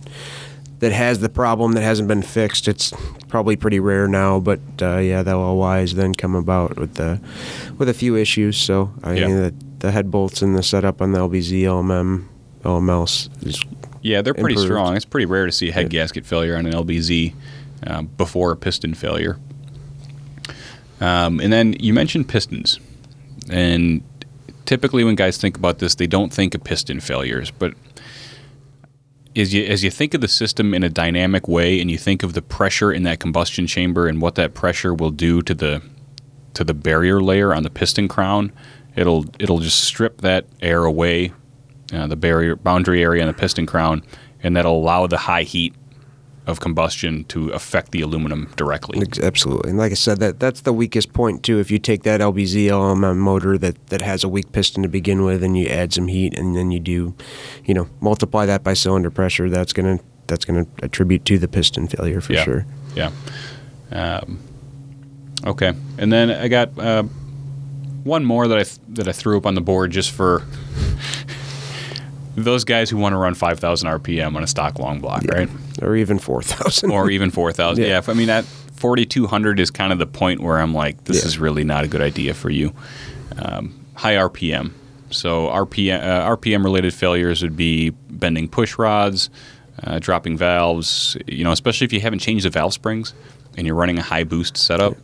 that 0.80 0.92
has 0.94 1.20
the 1.20 1.28
problem 1.30 1.74
that 1.74 1.82
hasn't 1.82 2.08
been 2.08 2.22
fixed, 2.22 2.68
it's 2.68 2.94
probably 3.28 3.56
pretty 3.58 3.80
rare 3.80 4.08
now. 4.08 4.40
But 4.40 4.60
uh, 4.82 4.98
yeah, 4.98 5.24
the 5.24 5.32
LLYs 5.32 5.94
then 5.94 6.14
come 6.14 6.36
about 6.36 6.78
with 6.78 6.96
the 6.96 7.22
with 7.78 7.88
a 7.90 7.94
few 7.94 8.16
issues. 8.18 8.58
So 8.58 8.92
I 9.04 9.14
Yeah. 9.14 9.28
mean, 9.28 9.36
the, 9.38 9.54
the 9.80 9.92
head 9.92 10.12
bolts 10.12 10.42
and 10.42 10.58
the 10.58 10.64
setup 10.64 11.02
on 11.02 11.14
the 11.14 11.20
LBZ, 11.20 11.62
LMM, 11.62 12.26
LMLs 12.64 13.30
is 13.48 13.62
Yeah, 14.02 14.22
they're 14.22 14.34
pretty 14.34 14.54
Improved. 14.54 14.68
strong. 14.68 14.96
It's 14.96 15.06
pretty 15.06 15.26
rare 15.26 15.46
to 15.46 15.52
see 15.52 15.70
a 15.70 15.72
head 15.74 15.90
gasket 15.90 16.26
failure 16.26 16.56
on 16.56 16.66
an 16.66 16.74
LBZ 16.74 17.34
um, 17.86 18.08
before 18.08 18.52
a 18.52 18.56
piston 18.56 18.94
failure. 18.94 19.38
Um, 21.02 21.40
and 21.40 21.52
then 21.52 21.74
you 21.80 21.94
mentioned 21.94 22.28
pistons, 22.28 22.80
and 23.50 24.04
typically 24.66 25.04
when 25.04 25.16
guys 25.16 25.38
think 25.38 25.58
about 25.58 25.80
this, 25.80 25.96
they 25.96 26.08
don't 26.08 26.34
think 26.34 26.54
of 26.56 26.64
piston 26.64 27.00
failures. 27.00 27.52
But 27.52 27.74
as 29.36 29.54
you 29.54 29.64
as 29.66 29.84
you 29.84 29.92
think 29.92 30.14
of 30.14 30.22
the 30.22 30.28
system 30.28 30.74
in 30.74 30.84
a 30.84 30.90
dynamic 30.90 31.48
way, 31.48 31.80
and 31.80 31.90
you 31.90 31.98
think 31.98 32.24
of 32.24 32.34
the 32.34 32.42
pressure 32.42 32.92
in 32.92 33.04
that 33.04 33.20
combustion 33.20 33.66
chamber 33.68 34.08
and 34.08 34.22
what 34.22 34.36
that 34.36 34.54
pressure 34.54 34.94
will 34.94 35.12
do 35.12 35.42
to 35.42 35.54
the 35.54 35.82
to 36.54 36.64
the 36.64 36.74
barrier 36.74 37.22
layer 37.22 37.54
on 37.54 37.64
the 37.64 37.70
piston 37.70 38.08
crown, 38.08 38.52
it'll 38.96 39.26
it'll 39.40 39.60
just 39.60 39.84
strip 39.84 40.22
that 40.22 40.46
air 40.62 40.84
away 40.84 41.32
uh, 41.94 42.08
the 42.08 42.16
barrier 42.16 42.56
boundary 42.56 43.04
area 43.04 43.22
and 43.22 43.30
the 43.30 43.40
piston 43.40 43.66
crown, 43.66 44.04
and 44.44 44.56
that'll 44.56 44.78
allow 44.78 45.08
the 45.08 45.18
high 45.18 45.44
heat 45.44 45.74
of 46.50 46.60
combustion 46.60 47.24
to 47.26 47.50
affect 47.50 47.92
the 47.92 48.02
aluminum 48.02 48.52
directly. 48.56 49.06
Absolutely, 49.22 49.70
and 49.70 49.80
like 49.80 49.92
I 49.92 49.96
said, 49.96 50.20
that 50.20 50.40
that's 50.40 50.62
the 50.62 50.74
weakest 50.74 51.14
point 51.14 51.44
too. 51.44 51.60
If 51.60 51.70
you 51.70 51.80
take 51.80 52.04
that 52.04 52.22
LBZ 52.22 52.66
LMM 52.66 53.18
motor 53.18 53.58
that 53.58 53.88
that 53.88 54.02
has 54.02 54.24
a 54.24 54.30
weak 54.30 54.52
piston 54.52 54.84
to 54.84 54.90
begin 54.90 55.24
with, 55.24 55.44
and 55.44 55.58
you 55.58 55.68
add 55.68 55.94
some 55.94 56.08
heat, 56.08 56.38
and 56.38 56.56
then 56.56 56.72
you 56.72 56.80
do, 56.80 57.14
you 57.66 57.74
know, 57.74 57.88
multiply 58.02 58.46
that 58.46 58.64
by 58.64 58.74
cylinder 58.74 59.12
pressure, 59.12 59.50
that's 59.50 59.74
gonna 59.74 60.00
that's 60.28 60.46
gonna 60.46 60.66
attribute 60.82 61.26
to 61.26 61.38
the 61.38 61.48
piston 61.48 61.88
failure 61.88 62.22
for 62.22 62.34
yeah. 62.34 62.44
sure. 62.44 62.66
Yeah. 62.96 63.12
Um, 63.92 64.40
okay, 65.46 65.74
and 65.98 66.12
then 66.12 66.32
I 66.32 66.48
got 66.48 66.78
uh, 66.78 67.04
one 68.04 68.26
more 68.26 68.48
that 68.48 68.58
I 68.58 68.64
th- 68.64 68.80
that 68.90 69.08
I 69.08 69.12
threw 69.12 69.38
up 69.38 69.46
on 69.46 69.56
the 69.56 69.62
board 69.62 69.92
just 69.92 70.12
for 70.12 70.44
those 72.44 72.64
guys 72.64 72.90
who 72.90 72.98
want 72.98 73.14
to 73.14 73.18
run 73.18 73.34
5,000 73.34 73.88
RPM 73.88 74.36
on 74.36 74.44
a 74.44 74.48
stock 74.48 74.80
long 74.80 75.00
block, 75.00 75.24
right? 75.26 75.50
Or 75.82 75.96
even 75.96 76.20
four 76.20 76.42
thousand. 76.42 76.92
or 76.92 77.10
even 77.10 77.32
4,000. 77.32 77.84
Yeah. 77.84 77.90
Yeah. 77.90 78.02
I 78.08 78.14
mean, 78.14 78.28
that 78.28 78.46
4,200 78.46 79.60
is 79.60 79.72
kind 79.72 79.92
of 79.94 80.00
the 80.00 80.08
point 80.08 80.42
where 80.42 80.58
I'm 80.60 80.74
like, 80.74 81.04
this 81.06 81.20
Yeah. 81.22 81.26
is 81.28 81.40
really 81.40 81.64
not 81.64 81.84
a 81.84 81.88
good 81.88 82.02
idea 82.02 82.34
for 82.34 82.50
you. 82.50 82.74
Um, 83.38 83.86
high 83.96 84.16
RPM. 84.16 84.72
So 85.12 85.48
RPM, 85.48 86.02
uh, 86.02 86.36
RPM 86.38 86.64
related 86.64 86.94
failures 86.94 87.42
would 87.42 87.56
be 87.58 87.90
bending 88.10 88.48
push 88.48 88.78
rods, 88.78 89.30
uh, 89.84 90.00
dropping 90.00 90.38
valves, 90.38 91.18
you 91.28 91.44
know, 91.44 91.52
especially 91.52 91.86
if 91.86 91.94
you 91.94 92.00
haven't 92.02 92.20
changed 92.20 92.46
the 92.46 92.50
valve 92.50 92.74
springs 92.74 93.14
and 93.58 93.66
you're 93.66 93.76
running 93.76 93.98
a 93.98 94.04
high 94.04 94.24
boost 94.24 94.56
setup. 94.58 94.96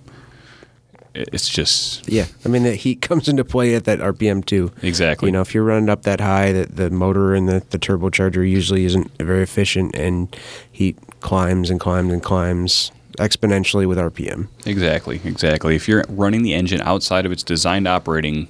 It's 1.15 1.47
just 1.49 2.07
Yeah, 2.07 2.25
I 2.43 2.49
mean 2.49 2.63
the 2.63 2.75
heat 2.75 3.01
comes 3.01 3.27
into 3.27 3.43
play 3.43 3.75
at 3.75 3.85
that 3.85 3.99
RPM 3.99 4.45
too. 4.45 4.71
Exactly. 4.81 5.27
You 5.27 5.31
know, 5.33 5.41
if 5.41 5.53
you're 5.53 5.63
running 5.63 5.89
up 5.89 6.03
that 6.03 6.19
high, 6.19 6.51
that 6.51 6.75
the 6.75 6.89
motor 6.89 7.33
and 7.33 7.47
the, 7.47 7.63
the 7.69 7.79
turbocharger 7.79 8.47
usually 8.47 8.85
isn't 8.85 9.11
very 9.17 9.43
efficient, 9.43 9.95
and 9.95 10.35
heat 10.71 10.97
climbs 11.21 11.69
and 11.69 11.79
climbs 11.79 12.11
and 12.11 12.21
climbs 12.21 12.91
exponentially 13.17 13.87
with 13.87 13.97
RPM. 13.97 14.49
exactly 14.65 15.21
exactly. 15.23 15.75
If 15.75 15.87
you're 15.87 16.03
running 16.09 16.43
the 16.43 16.53
engine 16.53 16.81
outside 16.81 17.25
of 17.25 17.31
its 17.31 17.43
designed 17.43 17.87
operating 17.87 18.47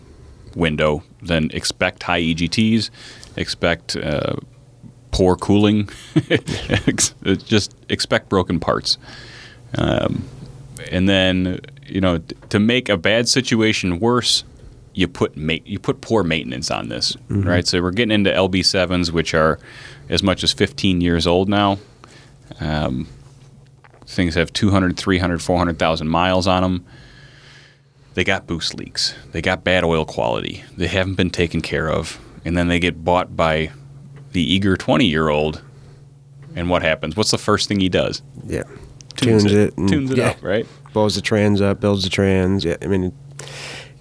window, 0.56 1.04
then 1.22 1.52
expect 1.54 2.04
high 2.04 2.22
EGTs, 2.22 2.90
expect 3.36 3.96
uh, 3.96 4.36
poor 5.12 5.36
cooling, 5.36 5.90
just 7.46 7.76
expect 7.90 8.30
broken 8.30 8.60
parts. 8.60 8.98
Um, 9.78 10.24
and 10.92 11.08
then 11.08 11.60
you 11.86 12.02
know 12.02 12.18
t- 12.20 12.36
to 12.50 12.60
make 12.60 12.90
a 12.90 12.98
bad 12.98 13.28
situation 13.28 14.00
worse 14.00 14.44
you 14.94 15.08
put 15.08 15.36
ma- 15.38 15.54
you 15.66 15.78
put 15.80 16.02
poor 16.02 16.24
maintenance 16.24 16.72
on 16.72 16.90
this 16.90 17.16
right? 17.30 17.68
So 17.68 17.82
we're 17.82 17.92
getting 17.92 18.12
into 18.14 18.32
lb7s 18.32 19.12
which 19.12 19.34
are 19.34 19.60
as 20.10 20.22
much 20.24 20.44
as 20.44 20.54
15 20.54 21.02
years 21.02 21.26
old 21.28 21.50
now. 21.50 21.80
Um, 22.60 23.08
things 24.06 24.36
have 24.36 24.54
200 24.54 24.98
300 24.98 25.42
400000 25.42 26.08
miles 26.08 26.48
on 26.48 26.62
them 26.64 26.86
they 28.14 28.24
got 28.24 28.48
boost 28.48 28.74
leaks. 28.76 29.14
They 29.34 29.42
got 29.42 29.66
bad 29.66 29.84
oil 29.84 30.06
quality. 30.06 30.64
They 30.78 30.88
haven't 30.88 31.16
been 31.16 31.30
taken 31.30 31.60
care 31.60 31.90
of. 31.90 32.18
And 32.46 32.56
then 32.56 32.70
they 32.70 32.80
get 32.80 33.04
bought 33.04 33.36
by 33.36 33.72
the 34.32 34.42
eager 34.42 34.78
20 34.78 35.06
year 35.06 35.28
old 35.28 35.62
and 36.56 36.70
what 36.70 36.82
happens? 36.82 37.18
What's 37.18 37.32
the 37.32 37.38
first 37.38 37.68
thing 37.68 37.82
he 37.82 37.90
does? 37.90 38.22
Yeah, 38.46 38.64
tunes, 39.16 39.46
it, 39.46 39.78
and, 39.78 39.90
tunes 39.90 40.12
it 40.12 40.18
yeah, 40.18 40.30
up 40.30 40.44
right 40.44 40.68
blows 40.96 41.16
the 41.16 41.22
trans 41.22 41.60
up, 41.60 41.82
builds 41.82 42.06
the 42.06 42.10
trans. 42.10 42.64
Yeah, 42.64 42.78
I 42.82 42.88
mean, 42.88 43.14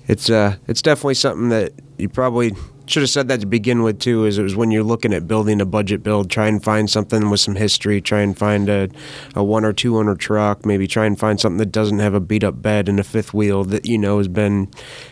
it's 0.07 0.31
uh, 0.31 0.57
it's 0.69 0.81
definitely 0.81 1.15
something 1.15 1.49
that 1.49 1.73
you 1.99 2.09
probably 2.09 2.55
should 2.87 3.03
have 3.03 3.11
said 3.11 3.27
that 3.29 3.41
to 3.41 3.47
begin 3.47 3.83
with 3.83 3.99
too. 3.99 4.25
Is 4.25 4.39
it 4.39 4.43
was 4.43 4.55
when 4.55 4.71
you're 4.71 4.85
looking 4.85 5.13
at 5.13 5.27
building 5.27 5.61
a 5.61 5.67
budget 5.67 6.05
build, 6.05 6.31
try 6.31 6.47
and 6.47 6.63
find 6.63 6.89
something 6.89 7.31
with 7.31 7.41
some 7.41 7.57
history. 7.57 8.01
Try 8.01 8.21
and 8.21 8.39
find 8.39 8.69
a, 8.69 8.89
a 9.35 9.43
one 9.43 9.65
or 9.65 9.73
two 9.73 9.99
owner 9.99 10.15
truck. 10.15 10.65
Maybe 10.65 10.87
try 10.87 11.05
and 11.05 11.19
find 11.19 11.41
something 11.41 11.59
that 11.59 11.73
doesn't 11.73 11.99
have 11.99 12.15
a 12.15 12.21
beat 12.21 12.45
up 12.45 12.63
bed 12.63 12.89
and 12.89 13.01
a 13.01 13.05
fifth 13.05 13.35
wheel 13.35 13.65
that 13.65 13.87
you 13.87 13.99
know 13.99 14.19
has 14.19 14.29
been, 14.29 14.71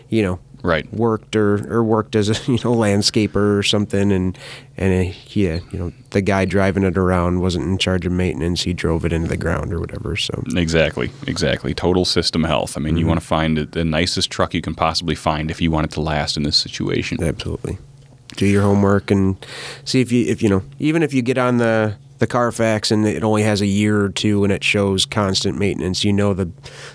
you 0.09 0.23
know, 0.23 0.39
right 0.63 0.93
worked 0.95 1.35
or, 1.35 1.55
or 1.73 1.83
worked 1.83 2.15
as 2.15 2.29
a 2.29 2.35
you 2.53 2.59
know 2.59 2.75
landscaper 2.75 3.59
or 3.59 3.63
something 3.63 4.13
and 4.13 4.39
and 4.77 5.09
uh, 5.09 5.13
yeah 5.31 5.59
you 5.73 5.79
know 5.79 5.93
the 6.11 6.21
guy 6.23 6.45
driving 6.45 6.83
it 6.85 6.97
around 6.97 7.41
wasn't 7.41 7.65
in 7.65 7.77
charge 7.79 8.07
of 8.07 8.13
maintenance 8.13 8.63
he 8.63 8.73
drove 8.73 9.05
it 9.05 9.13
into 9.13 9.29
the 9.29 9.37
ground 9.37 9.73
or 9.73 9.81
whatever 9.81 10.15
so 10.17 10.43
Exactly, 10.57 11.11
exactly. 11.27 11.75
Total 11.75 12.05
system 12.05 12.45
health. 12.45 12.77
I 12.77 12.81
mean, 12.81 12.97
you 12.97 13.07
want 13.07 13.19
to 13.21 13.27
find 13.27 13.57
the- 13.57 13.67
the 13.67 13.85
nicest 13.85 14.31
truck 14.31 14.55
you 14.55 14.61
can 14.63 14.75
possibly 14.75 15.15
find 15.15 15.51
if 15.51 15.61
you 15.61 15.71
want 15.71 15.87
it 15.87 15.91
to 15.93 16.01
last 16.01 16.37
in 16.37 16.43
this 16.45 16.57
situation. 16.57 17.23
absolutely 17.23 17.79
do 18.37 18.47
your 18.47 18.63
homework 18.63 19.11
and 19.11 19.37
see 19.85 20.01
if 20.01 20.11
you 20.11 20.25
if 20.27 20.43
you 20.43 20.49
know 20.49 20.63
even 20.79 21.03
if 21.03 21.13
you 21.13 21.21
get 21.23 21.37
on 21.39 21.59
the 21.59 21.97
the 22.23 22.27
Carfax 22.29 22.93
and 22.93 23.05
it 23.05 23.25
only 23.25 23.43
has 23.43 23.61
a 23.61 23.67
year 23.67 24.01
or 24.01 24.09
two 24.09 24.45
and 24.45 24.53
it 24.53 24.63
shows 24.63 25.05
constant 25.05 25.59
maintenance 25.59 26.05
you 26.05 26.13
know 26.13 26.33
the 26.33 26.49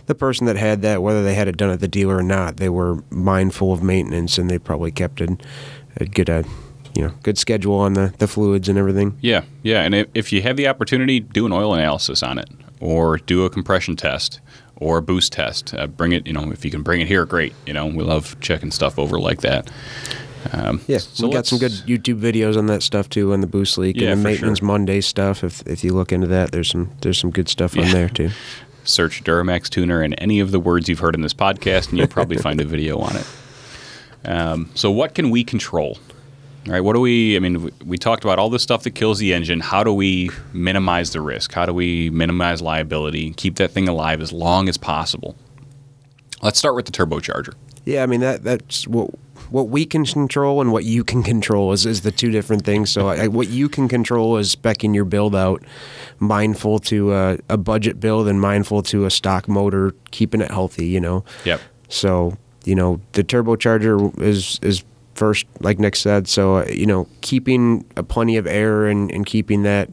the 0.06 0.16
person 0.16 0.48
that 0.48 0.56
had 0.56 0.82
that 0.84 1.04
whether 1.04 1.22
they 1.22 1.36
had 1.36 1.50
it 1.50 1.58
done 1.58 1.70
at 1.70 1.82
the 1.82 1.88
dealer 1.88 2.16
or 2.16 2.24
not 2.24 2.56
they 2.56 2.70
were 2.70 3.04
mindful 3.10 3.74
of 3.74 3.84
maintenance 3.84 4.38
and 4.38 4.50
they 4.50 4.58
probably 4.58 4.90
kept 4.90 5.20
it 5.20 5.30
a 5.98 6.06
good 6.06 6.30
uh, 6.30 6.44
you 6.96 7.04
know 7.04 7.14
good 7.24 7.38
schedule 7.38 7.76
on 7.76 7.92
the 7.92 8.14
the 8.20 8.28
fluids 8.28 8.70
and 8.70 8.78
everything 8.78 9.18
Yeah, 9.22 9.44
yeah. 9.64 9.82
And 9.82 9.94
if, 9.94 10.08
if 10.14 10.32
you 10.34 10.42
have 10.44 10.56
the 10.56 10.68
opportunity, 10.68 11.20
do 11.20 11.46
an 11.46 11.52
oil 11.52 11.74
analysis 11.74 12.24
on 12.24 12.40
it, 12.40 12.50
or 12.80 13.18
do 13.18 13.46
a 13.46 13.50
compression 13.50 13.96
test, 13.96 14.40
or 14.78 14.98
a 15.00 15.02
boost 15.02 15.34
test. 15.34 15.74
Uh, 15.74 15.88
bring 15.88 16.14
it. 16.14 16.26
You 16.26 16.34
know, 16.34 16.52
if 16.52 16.64
you 16.64 16.72
can 16.72 16.84
bring 16.84 17.02
it 17.02 17.08
here, 17.08 17.26
great. 17.26 17.54
You 17.66 17.74
know, 17.74 17.86
we 17.86 18.04
love 18.04 18.40
checking 18.40 18.72
stuff 18.72 18.98
over 18.98 19.20
like 19.20 19.42
that. 19.42 19.70
Um, 20.52 20.82
Yeah, 20.88 21.00
so 21.00 21.28
we 21.28 21.34
got 21.34 21.46
some 21.46 21.60
good 21.60 21.72
YouTube 21.72 22.20
videos 22.20 22.58
on 22.58 22.68
that 22.68 22.84
stuff 22.84 23.10
too, 23.10 23.34
on 23.34 23.42
the 23.42 23.48
boost 23.48 23.78
leak 23.78 23.96
Yeah, 23.98 24.12
and 24.12 24.22
the 24.22 24.24
maintenance 24.24 24.60
sure. 24.60 24.68
Monday 24.68 25.02
stuff. 25.02 25.44
If 25.44 25.66
if 25.68 25.84
you 25.84 25.94
look 25.94 26.12
into 26.12 26.28
that, 26.28 26.52
there's 26.52 26.70
some 26.70 26.92
there's 27.02 27.18
some 27.18 27.32
good 27.32 27.50
stuff 27.50 27.78
on 27.78 27.90
there 27.92 28.10
too. 28.10 28.30
search 28.88 29.24
Duramax 29.24 29.70
tuner 29.70 30.02
and 30.02 30.16
any 30.18 30.40
of 30.40 30.52
the 30.52 30.60
words 30.60 30.88
you've 30.90 31.00
heard 31.00 31.16
in 31.16 31.22
this 31.22 31.34
podcast, 31.34 31.90
and 31.90 31.98
you'll 31.98 32.08
probably 32.08 32.38
find 32.38 32.60
a 32.62 32.66
video 32.66 32.98
on 33.00 33.16
it. 33.16 33.28
Um, 34.26 34.70
so, 34.76 34.92
what 34.92 35.14
can 35.14 35.30
we 35.30 35.44
control? 35.44 35.98
All 36.66 36.74
right, 36.74 36.82
what 36.82 36.94
do 36.94 37.00
we? 37.00 37.36
I 37.36 37.40
mean, 37.40 37.64
we, 37.64 37.72
we 37.86 37.98
talked 37.98 38.24
about 38.24 38.40
all 38.40 38.50
the 38.50 38.60
stuff 38.60 38.84
that 38.84 38.92
kills 38.92 39.20
the 39.20 39.34
engine. 39.34 39.60
How 39.60 39.84
do 39.84 39.94
we 39.94 40.32
minimize 40.54 41.12
the 41.12 41.22
risk? 41.22 41.54
How 41.54 41.66
do 41.66 41.74
we 41.74 42.10
minimize 42.10 42.62
liability? 42.62 43.32
Keep 43.34 43.56
that 43.58 43.72
thing 43.72 43.88
alive 43.88 44.22
as 44.22 44.34
long 44.34 44.68
as 44.68 44.78
possible. 44.78 45.36
Let's 46.42 46.60
start 46.60 46.76
with 46.76 46.86
the 46.86 46.92
turbocharger. 46.92 47.54
Yeah, 47.86 48.04
I 48.04 48.06
mean 48.06 48.20
that 48.20 48.44
that's 48.44 48.86
what 48.88 49.12
what 49.50 49.70
we 49.70 49.86
can 49.86 50.06
control 50.06 50.62
and 50.62 50.72
what 50.72 50.84
you 50.84 51.04
can 51.04 51.24
control 51.24 51.72
is, 51.72 51.86
is 51.86 52.02
the 52.02 52.12
two 52.12 52.32
different 52.32 52.66
things. 52.66 52.92
So 52.92 53.08
I, 53.10 53.28
what 53.28 53.48
you 53.48 53.70
can 53.70 53.88
control 53.88 54.38
is 54.38 54.56
specking 54.56 54.94
your 54.94 55.06
build 55.06 55.36
out, 55.36 55.64
mindful 56.20 56.80
to 56.80 57.14
a, 57.14 57.38
a 57.50 57.58
budget 57.58 58.00
build 58.00 58.28
and 58.28 58.40
mindful 58.42 58.84
to 58.84 59.06
a 59.06 59.12
stock 59.12 59.48
motor, 59.48 59.94
keeping 60.12 60.42
it 60.42 60.52
healthy. 60.52 60.88
You 60.88 61.00
know. 61.00 61.24
Yep. 61.46 61.62
So 61.90 62.38
you 62.66 62.76
know 62.76 63.00
the 63.14 63.24
turbocharger 63.24 64.22
is 64.22 64.60
is 64.62 64.84
first, 65.16 65.46
like 65.60 65.80
Nick 65.80 65.96
said. 65.96 66.28
So 66.28 66.58
uh, 66.58 66.66
you 66.66 66.86
know 66.86 67.08
keeping 67.22 67.86
a 67.96 68.04
plenty 68.04 68.38
of 68.38 68.48
air 68.48 68.86
and, 68.86 69.12
and 69.12 69.26
keeping 69.26 69.64
that 69.64 69.90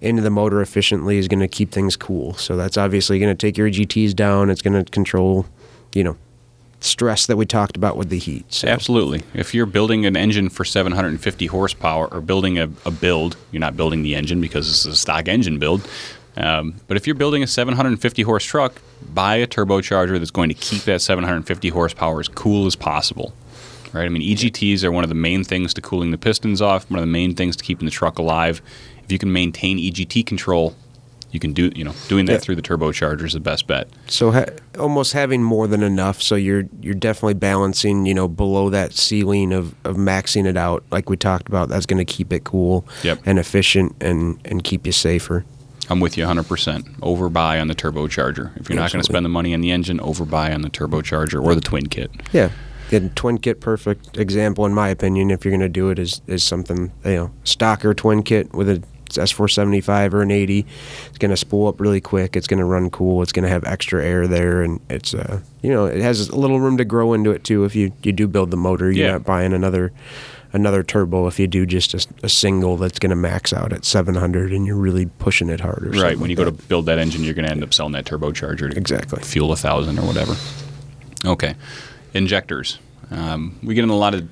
into 0.00 0.22
the 0.22 0.30
motor 0.30 0.60
efficiently 0.60 1.18
is 1.18 1.28
going 1.28 1.40
to 1.40 1.48
keep 1.48 1.70
things 1.70 1.96
cool. 1.96 2.34
So 2.34 2.56
that's 2.56 2.76
obviously 2.76 3.18
going 3.18 3.36
to 3.36 3.46
take 3.46 3.56
your 3.56 3.68
GTs 3.68 4.14
down. 4.14 4.50
It's 4.50 4.62
going 4.62 4.82
to 4.84 4.90
control, 4.90 5.46
you 5.94 6.04
know, 6.04 6.16
stress 6.84 7.26
that 7.26 7.36
we 7.36 7.46
talked 7.46 7.76
about 7.76 7.96
with 7.96 8.08
the 8.08 8.18
heat. 8.18 8.52
So 8.52 8.68
Absolutely. 8.68 9.22
If 9.34 9.54
you're 9.54 9.66
building 9.66 10.04
an 10.06 10.16
engine 10.16 10.48
for 10.48 10.64
750 10.64 11.46
horsepower 11.46 12.06
or 12.08 12.20
building 12.20 12.58
a, 12.58 12.70
a 12.84 12.90
build, 12.90 13.36
you're 13.50 13.60
not 13.60 13.76
building 13.76 14.02
the 14.02 14.14
engine 14.14 14.40
because 14.40 14.66
this 14.68 14.84
is 14.84 14.94
a 14.94 14.96
stock 14.96 15.28
engine 15.28 15.58
build. 15.58 15.88
Um, 16.36 16.74
but 16.88 16.96
if 16.96 17.06
you're 17.06 17.14
building 17.14 17.42
a 17.42 17.46
750 17.46 18.22
horse 18.22 18.44
truck, 18.44 18.80
buy 19.12 19.36
a 19.36 19.46
turbocharger 19.46 20.18
that's 20.18 20.30
going 20.30 20.48
to 20.48 20.54
keep 20.54 20.82
that 20.82 21.00
750 21.00 21.68
horsepower 21.68 22.20
as 22.20 22.28
cool 22.28 22.66
as 22.66 22.74
possible. 22.74 23.32
Right? 23.92 24.04
I 24.04 24.08
mean, 24.08 24.22
EGTs 24.22 24.84
are 24.84 24.92
one 24.92 25.04
of 25.04 25.10
the 25.10 25.14
main 25.14 25.44
things 25.44 25.74
to 25.74 25.82
cooling 25.82 26.10
the 26.10 26.18
pistons 26.18 26.62
off, 26.62 26.90
one 26.90 26.98
of 26.98 27.02
the 27.02 27.12
main 27.12 27.34
things 27.34 27.56
to 27.56 27.64
keeping 27.64 27.84
the 27.84 27.90
truck 27.90 28.18
alive. 28.18 28.62
If 29.04 29.12
you 29.12 29.18
can 29.18 29.32
maintain 29.32 29.78
EGT 29.78 30.24
control, 30.24 30.74
you 31.32 31.40
can 31.40 31.52
do, 31.52 31.70
you 31.74 31.82
know, 31.82 31.92
doing 32.08 32.26
that 32.26 32.32
Yeah. 32.34 32.38
through 32.38 32.56
the 32.56 32.62
turbocharger 32.62 33.24
is 33.24 33.32
the 33.32 33.40
best 33.40 33.66
bet. 33.66 33.88
So 34.06 34.30
ha- 34.30 34.44
almost 34.78 35.12
having 35.14 35.42
more 35.42 35.66
than 35.66 35.82
enough. 35.82 36.22
So 36.22 36.34
you're 36.36 36.64
you're 36.80 36.94
definitely 36.94 37.34
balancing, 37.34 38.06
you 38.06 38.14
know, 38.14 38.28
below 38.28 38.70
that 38.70 38.92
ceiling 38.92 39.52
of, 39.52 39.74
of 39.84 39.96
maxing 39.96 40.46
it 40.46 40.56
out, 40.56 40.84
like 40.90 41.10
we 41.10 41.16
talked 41.16 41.48
about. 41.48 41.68
That's 41.68 41.86
going 41.86 42.04
to 42.04 42.10
keep 42.12 42.32
it 42.32 42.44
cool 42.44 42.86
Yep. 43.02 43.20
and 43.26 43.38
efficient 43.38 43.96
and 44.00 44.38
and 44.44 44.62
keep 44.62 44.86
you 44.86 44.92
safer. 44.92 45.44
I'm 45.90 45.98
with 46.00 46.16
you 46.16 46.24
100%. 46.24 47.00
Overbuy 47.00 47.60
on 47.60 47.66
the 47.66 47.74
turbocharger. 47.74 48.56
If 48.58 48.68
you're 48.70 48.78
not 48.78 48.92
going 48.92 49.02
to 49.02 49.04
spend 49.10 49.24
the 49.24 49.28
money 49.28 49.52
on 49.52 49.60
the 49.60 49.72
engine, 49.72 49.98
overbuy 49.98 50.54
on 50.54 50.62
the 50.62 50.70
turbocharger 50.70 51.42
or 51.42 51.54
the 51.56 51.60
twin 51.60 51.88
kit. 51.88 52.10
Yeah. 52.32 52.50
The 52.90 53.08
twin 53.08 53.38
kit, 53.38 53.60
perfect 53.60 54.16
example 54.18 54.64
in 54.66 54.74
my 54.74 54.88
opinion. 54.90 55.30
If 55.30 55.44
you're 55.44 55.50
going 55.50 55.60
to 55.60 55.68
do 55.68 55.88
it, 55.90 55.98
is 55.98 56.20
is 56.26 56.44
something 56.44 56.92
you 57.04 57.14
know, 57.14 57.30
stocker 57.44 57.96
twin 57.96 58.22
kit 58.22 58.52
with 58.54 58.68
a 58.68 58.82
S475 59.18 60.12
or 60.12 60.22
an 60.22 60.30
80. 60.30 60.66
It's 61.08 61.18
going 61.18 61.30
to 61.30 61.36
spool 61.36 61.68
up 61.68 61.80
really 61.80 62.00
quick. 62.00 62.36
It's 62.36 62.46
going 62.46 62.58
to 62.60 62.64
run 62.64 62.90
cool. 62.90 63.22
It's 63.22 63.32
going 63.32 63.44
to 63.44 63.48
have 63.48 63.64
extra 63.64 64.04
air 64.04 64.26
there, 64.26 64.62
and 64.62 64.80
it's 64.90 65.14
uh, 65.14 65.40
you 65.62 65.70
know, 65.70 65.86
it 65.86 66.00
has 66.02 66.28
a 66.28 66.36
little 66.36 66.60
room 66.60 66.76
to 66.78 66.84
grow 66.84 67.12
into 67.12 67.30
it 67.30 67.44
too. 67.44 67.64
If 67.64 67.74
you 67.76 67.92
you 68.02 68.12
do 68.12 68.26
build 68.28 68.50
the 68.50 68.56
motor, 68.56 68.90
you're 68.90 69.06
Yeah. 69.06 69.12
not 69.12 69.24
buying 69.24 69.52
another 69.52 69.92
another 70.54 70.82
turbo. 70.82 71.26
If 71.28 71.38
you 71.38 71.46
do 71.46 71.64
just 71.64 71.94
a, 71.94 72.06
a 72.24 72.28
single 72.28 72.76
that's 72.76 72.98
going 72.98 73.10
to 73.10 73.16
max 73.16 73.52
out 73.54 73.72
at 73.72 73.84
700, 73.84 74.52
and 74.52 74.66
you're 74.66 74.76
really 74.76 75.06
pushing 75.06 75.48
it 75.48 75.60
harder. 75.60 75.90
Right. 75.90 76.18
When 76.18 76.28
you 76.30 76.36
go 76.36 76.44
to 76.44 76.52
build 76.52 76.86
that 76.86 76.98
engine, 76.98 77.24
you're 77.24 77.32
going 77.34 77.46
to 77.46 77.50
end 77.52 77.62
up 77.62 77.72
selling 77.72 77.92
that 77.92 78.04
turbocharger 78.04 78.70
to 78.70 78.76
Exactly. 78.76 79.22
fuel 79.22 79.52
a 79.52 79.56
thousand 79.56 79.98
or 79.98 80.02
whatever. 80.06 80.34
Okay. 81.24 81.54
Injectors. 82.14 82.78
Um, 83.10 83.58
we 83.62 83.74
get 83.74 83.84
in 83.84 83.90
a 83.90 83.96
lot 83.96 84.14
of 84.14 84.28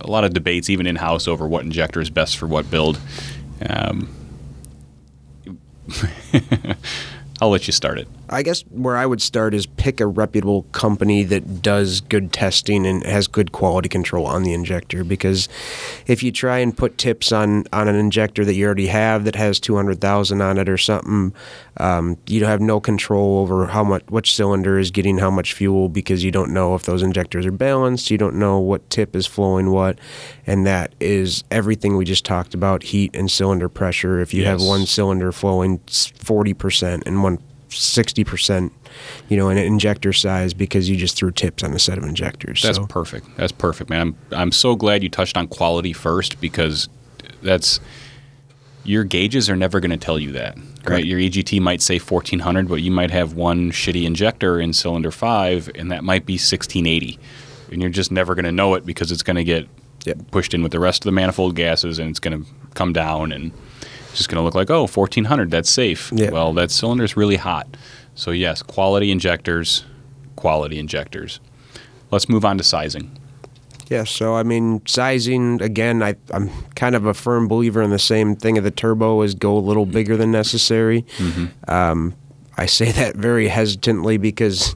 a 0.00 0.06
lot 0.06 0.22
of 0.24 0.32
debates, 0.32 0.70
even 0.70 0.86
in 0.86 0.94
house, 0.96 1.26
over 1.26 1.46
what 1.48 1.64
injector 1.64 2.00
is 2.00 2.08
best 2.08 2.36
for 2.38 2.46
what 2.46 2.70
build. 2.70 3.00
Um, 3.68 4.08
I'll 7.40 7.50
let 7.50 7.66
you 7.66 7.72
start 7.72 7.98
it. 7.98 8.08
I 8.30 8.42
guess 8.42 8.62
where 8.70 8.96
I 8.96 9.06
would 9.06 9.22
start 9.22 9.54
is 9.54 9.66
pick 9.66 10.00
a 10.00 10.06
reputable 10.06 10.64
company 10.72 11.24
that 11.24 11.62
does 11.62 12.00
good 12.00 12.32
testing 12.32 12.86
and 12.86 13.04
has 13.04 13.26
good 13.26 13.52
quality 13.52 13.88
control 13.88 14.26
on 14.26 14.42
the 14.42 14.52
injector. 14.52 15.04
Because 15.04 15.48
if 16.06 16.22
you 16.22 16.30
try 16.30 16.58
and 16.58 16.76
put 16.76 16.98
tips 16.98 17.32
on, 17.32 17.64
on 17.72 17.88
an 17.88 17.96
injector 17.96 18.44
that 18.44 18.54
you 18.54 18.66
already 18.66 18.88
have 18.88 19.24
that 19.24 19.34
has 19.34 19.58
two 19.58 19.76
hundred 19.76 20.00
thousand 20.00 20.40
on 20.42 20.58
it 20.58 20.68
or 20.68 20.78
something, 20.78 21.32
um, 21.78 22.16
you 22.26 22.44
have 22.44 22.60
no 22.60 22.80
control 22.80 23.38
over 23.38 23.66
how 23.66 23.84
much 23.84 24.02
which 24.08 24.34
cylinder 24.34 24.78
is 24.78 24.90
getting 24.90 25.18
how 25.18 25.30
much 25.30 25.54
fuel 25.54 25.88
because 25.88 26.24
you 26.24 26.30
don't 26.30 26.52
know 26.52 26.74
if 26.74 26.84
those 26.84 27.02
injectors 27.02 27.46
are 27.46 27.52
balanced. 27.52 28.10
You 28.10 28.18
don't 28.18 28.36
know 28.36 28.58
what 28.58 28.88
tip 28.90 29.16
is 29.16 29.26
flowing 29.26 29.70
what, 29.70 29.98
and 30.46 30.66
that 30.66 30.94
is 31.00 31.44
everything 31.50 31.96
we 31.96 32.04
just 32.04 32.24
talked 32.24 32.54
about: 32.54 32.82
heat 32.82 33.14
and 33.14 33.30
cylinder 33.30 33.68
pressure. 33.68 34.20
If 34.20 34.34
you 34.34 34.44
have 34.44 34.60
one 34.60 34.86
cylinder 34.86 35.32
flowing 35.32 35.78
forty 36.18 36.54
percent 36.54 37.04
and 37.06 37.22
one 37.22 37.38
sixty 37.68 38.24
percent, 38.24 38.72
you 39.28 39.36
know, 39.36 39.48
in 39.48 39.58
injector 39.58 40.12
size 40.12 40.54
because 40.54 40.88
you 40.88 40.96
just 40.96 41.16
threw 41.16 41.30
tips 41.30 41.62
on 41.62 41.72
a 41.72 41.78
set 41.78 41.98
of 41.98 42.04
injectors. 42.04 42.62
That's 42.62 42.78
so. 42.78 42.86
perfect. 42.86 43.26
That's 43.36 43.52
perfect, 43.52 43.90
man. 43.90 44.00
I'm 44.00 44.16
I'm 44.32 44.52
so 44.52 44.74
glad 44.76 45.02
you 45.02 45.08
touched 45.08 45.36
on 45.36 45.48
quality 45.48 45.92
first 45.92 46.40
because 46.40 46.88
that's 47.42 47.80
your 48.84 49.04
gauges 49.04 49.50
are 49.50 49.56
never 49.56 49.80
going 49.80 49.90
to 49.90 49.96
tell 49.96 50.18
you 50.18 50.32
that. 50.32 50.56
Right? 50.86 51.04
Your 51.04 51.18
EGT 51.18 51.60
might 51.60 51.82
say 51.82 51.98
1400, 51.98 52.68
but 52.68 52.76
you 52.76 52.90
might 52.90 53.10
have 53.10 53.34
one 53.34 53.70
shitty 53.70 54.04
injector 54.04 54.58
in 54.58 54.72
cylinder 54.72 55.10
5 55.10 55.70
and 55.74 55.92
that 55.92 56.02
might 56.02 56.24
be 56.24 56.34
1680. 56.34 57.18
And 57.70 57.82
you're 57.82 57.90
just 57.90 58.10
never 58.10 58.34
going 58.34 58.46
to 58.46 58.52
know 58.52 58.74
it 58.74 58.86
because 58.86 59.12
it's 59.12 59.22
going 59.22 59.36
to 59.36 59.44
get 59.44 59.68
Yep. 60.04 60.30
pushed 60.30 60.54
in 60.54 60.62
with 60.62 60.72
the 60.72 60.78
rest 60.80 61.02
of 61.02 61.06
the 61.06 61.12
manifold 61.12 61.54
gases 61.54 61.98
and 61.98 62.08
it's 62.08 62.20
going 62.20 62.42
to 62.42 62.48
come 62.74 62.92
down 62.94 63.32
and 63.32 63.52
it's 64.10 64.18
just 64.18 64.28
going 64.28 64.38
to 64.38 64.42
look 64.42 64.54
like, 64.54 64.70
"Oh, 64.70 64.86
1400, 64.86 65.50
that's 65.50 65.70
safe." 65.70 66.10
Yep. 66.14 66.32
Well, 66.32 66.52
that 66.54 66.70
cylinder 66.70 67.04
is 67.04 67.16
really 67.16 67.36
hot. 67.36 67.66
So 68.14 68.30
yes, 68.30 68.62
quality 68.62 69.10
injectors, 69.10 69.84
quality 70.36 70.78
injectors. 70.78 71.40
Let's 72.10 72.28
move 72.28 72.44
on 72.44 72.58
to 72.58 72.64
sizing. 72.64 73.18
Yeah, 73.88 74.04
so 74.04 74.34
I 74.36 74.42
mean, 74.42 74.82
sizing 74.86 75.62
again. 75.62 76.02
I, 76.02 76.16
I'm 76.30 76.50
kind 76.74 76.94
of 76.94 77.06
a 77.06 77.14
firm 77.14 77.48
believer 77.48 77.80
in 77.80 77.90
the 77.90 77.98
same 77.98 78.36
thing 78.36 78.58
of 78.58 78.64
the 78.64 78.70
turbo 78.70 79.22
is 79.22 79.34
go 79.34 79.56
a 79.56 79.60
little 79.60 79.86
bigger 79.86 80.16
than 80.16 80.30
necessary. 80.30 81.06
Um, 81.68 82.14
I 82.56 82.66
say 82.66 82.92
that 82.92 83.16
very 83.16 83.48
hesitantly 83.48 84.18
because 84.18 84.74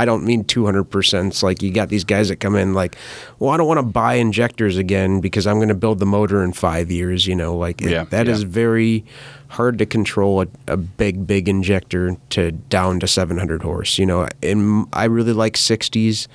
I 0.00 0.04
don't 0.04 0.24
mean 0.24 0.44
200. 0.44 0.84
percent 0.84 1.28
It's 1.32 1.42
like 1.42 1.62
you 1.62 1.70
got 1.72 1.88
these 1.90 2.04
guys 2.04 2.28
that 2.30 2.36
come 2.36 2.56
in 2.56 2.72
like, 2.74 2.96
well, 3.38 3.50
I 3.50 3.56
don't 3.58 3.66
want 3.68 3.78
to 3.78 3.82
buy 4.02 4.14
injectors 4.14 4.76
again 4.76 5.20
because 5.20 5.46
I'm 5.46 5.56
going 5.56 5.68
to 5.68 5.74
build 5.74 5.98
the 5.98 6.06
motor 6.06 6.42
in 6.42 6.52
five 6.52 6.90
years. 6.90 7.26
You 7.26 7.36
know, 7.36 7.56
like 7.56 7.82
it- 7.82 7.90
Yeah, 7.90 8.04
that 8.04 8.26
is 8.28 8.42
very 8.44 9.04
hard 9.48 9.78
to 9.78 9.86
control 9.86 10.42
a, 10.42 10.46
a 10.68 10.76
big, 10.76 11.26
big 11.26 11.48
injector 11.48 12.16
to 12.30 12.52
down 12.52 13.00
to 13.00 13.06
700 13.06 13.62
horse. 13.62 13.98
You 13.98 14.06
know, 14.06 14.28
and 14.42 14.86
I 14.92 15.04
really 15.04 15.32
like 15.34 15.54
60s. 15.54 16.26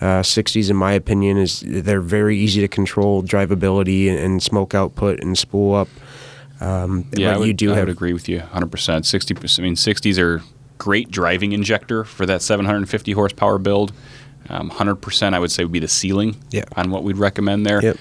Uh, 0.00 0.22
60s, 0.22 0.68
in 0.70 0.76
my 0.76 0.92
opinion, 0.92 1.38
is 1.38 1.62
they're 1.64 2.00
very 2.00 2.36
easy 2.36 2.60
to 2.60 2.68
control 2.68 3.22
drivability 3.22 4.08
and, 4.10 4.18
and 4.18 4.42
smoke 4.42 4.74
output 4.74 5.20
and 5.22 5.38
spool 5.38 5.74
up. 5.74 5.88
Um, 6.60 7.06
Yeah, 7.16 7.36
would, 7.38 7.46
you 7.46 7.54
do 7.54 7.72
I 7.72 7.76
have 7.76 7.86
would 7.86 7.92
agree 7.96 8.12
with 8.12 8.28
you 8.28 8.40
100%. 8.40 9.04
60 9.04 9.34
I 9.34 9.62
mean 9.62 9.74
60s 9.76 10.18
are 10.18 10.42
great 10.78 11.10
driving 11.10 11.52
injector 11.52 12.04
for 12.04 12.26
that 12.26 12.42
750 12.42 13.12
horsepower 13.12 13.58
build. 13.58 13.92
Um, 14.48 14.70
100% 14.70 15.32
I 15.34 15.38
would 15.38 15.50
say 15.50 15.64
would 15.64 15.72
be 15.72 15.78
the 15.78 15.88
ceiling 15.88 16.36
Yeah. 16.50 16.64
on 16.76 16.90
what 16.90 17.02
we'd 17.02 17.16
recommend 17.16 17.64
there. 17.64 17.80
Yep. 17.82 17.96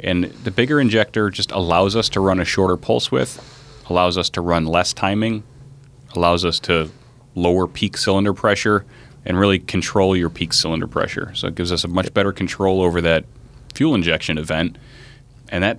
And 0.00 0.24
the 0.44 0.50
bigger 0.52 0.80
injector 0.80 1.28
just 1.30 1.50
allows 1.50 1.96
us 1.96 2.08
to 2.10 2.20
run 2.20 2.38
a 2.38 2.44
shorter 2.44 2.76
pulse 2.76 3.10
width, 3.10 3.42
allows 3.90 4.16
us 4.16 4.30
to 4.30 4.40
run 4.40 4.64
less 4.64 4.92
timing, 4.92 5.42
allows 6.14 6.44
us 6.44 6.60
to 6.60 6.90
lower 7.34 7.66
peak 7.66 7.96
cylinder 7.96 8.32
pressure 8.32 8.84
and 9.24 9.38
really 9.40 9.58
control 9.58 10.16
your 10.16 10.30
peak 10.30 10.52
cylinder 10.52 10.86
pressure. 10.86 11.32
So 11.34 11.48
it 11.48 11.56
gives 11.56 11.72
us 11.72 11.82
a 11.82 11.88
much 11.88 12.14
better 12.14 12.32
control 12.32 12.80
over 12.80 13.00
that 13.00 13.24
fuel 13.74 13.94
injection 13.94 14.38
event 14.38 14.76
and 15.48 15.64
that 15.64 15.78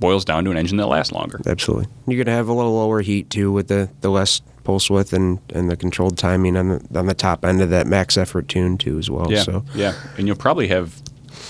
boils 0.00 0.24
down 0.24 0.44
to 0.44 0.50
an 0.50 0.56
engine 0.56 0.76
that 0.78 0.86
lasts 0.86 1.12
longer. 1.12 1.40
absolutely. 1.46 1.86
You're 2.06 2.22
gonna 2.24 2.36
have 2.36 2.48
a 2.48 2.52
little 2.52 2.74
lower 2.74 3.00
heat 3.02 3.30
too 3.30 3.50
with 3.52 3.68
the, 3.68 3.88
the 4.00 4.10
less 4.10 4.40
pulse 4.68 4.90
width 4.90 5.14
and, 5.14 5.38
and 5.54 5.70
the 5.70 5.78
controlled 5.78 6.18
timing 6.18 6.54
on 6.54 6.68
the 6.68 6.98
on 6.98 7.06
the 7.06 7.14
top 7.14 7.42
end 7.42 7.62
of 7.62 7.70
that 7.70 7.86
max 7.86 8.18
effort 8.18 8.48
tune 8.48 8.76
too 8.76 8.98
as 8.98 9.08
well. 9.08 9.32
Yeah, 9.32 9.42
So 9.42 9.64
yeah, 9.74 9.94
and 10.18 10.26
you'll 10.26 10.36
probably 10.36 10.68
have 10.68 11.00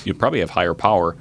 you'll 0.05 0.15
probably 0.17 0.39
have 0.39 0.51
higher 0.51 0.73
power. 0.73 1.17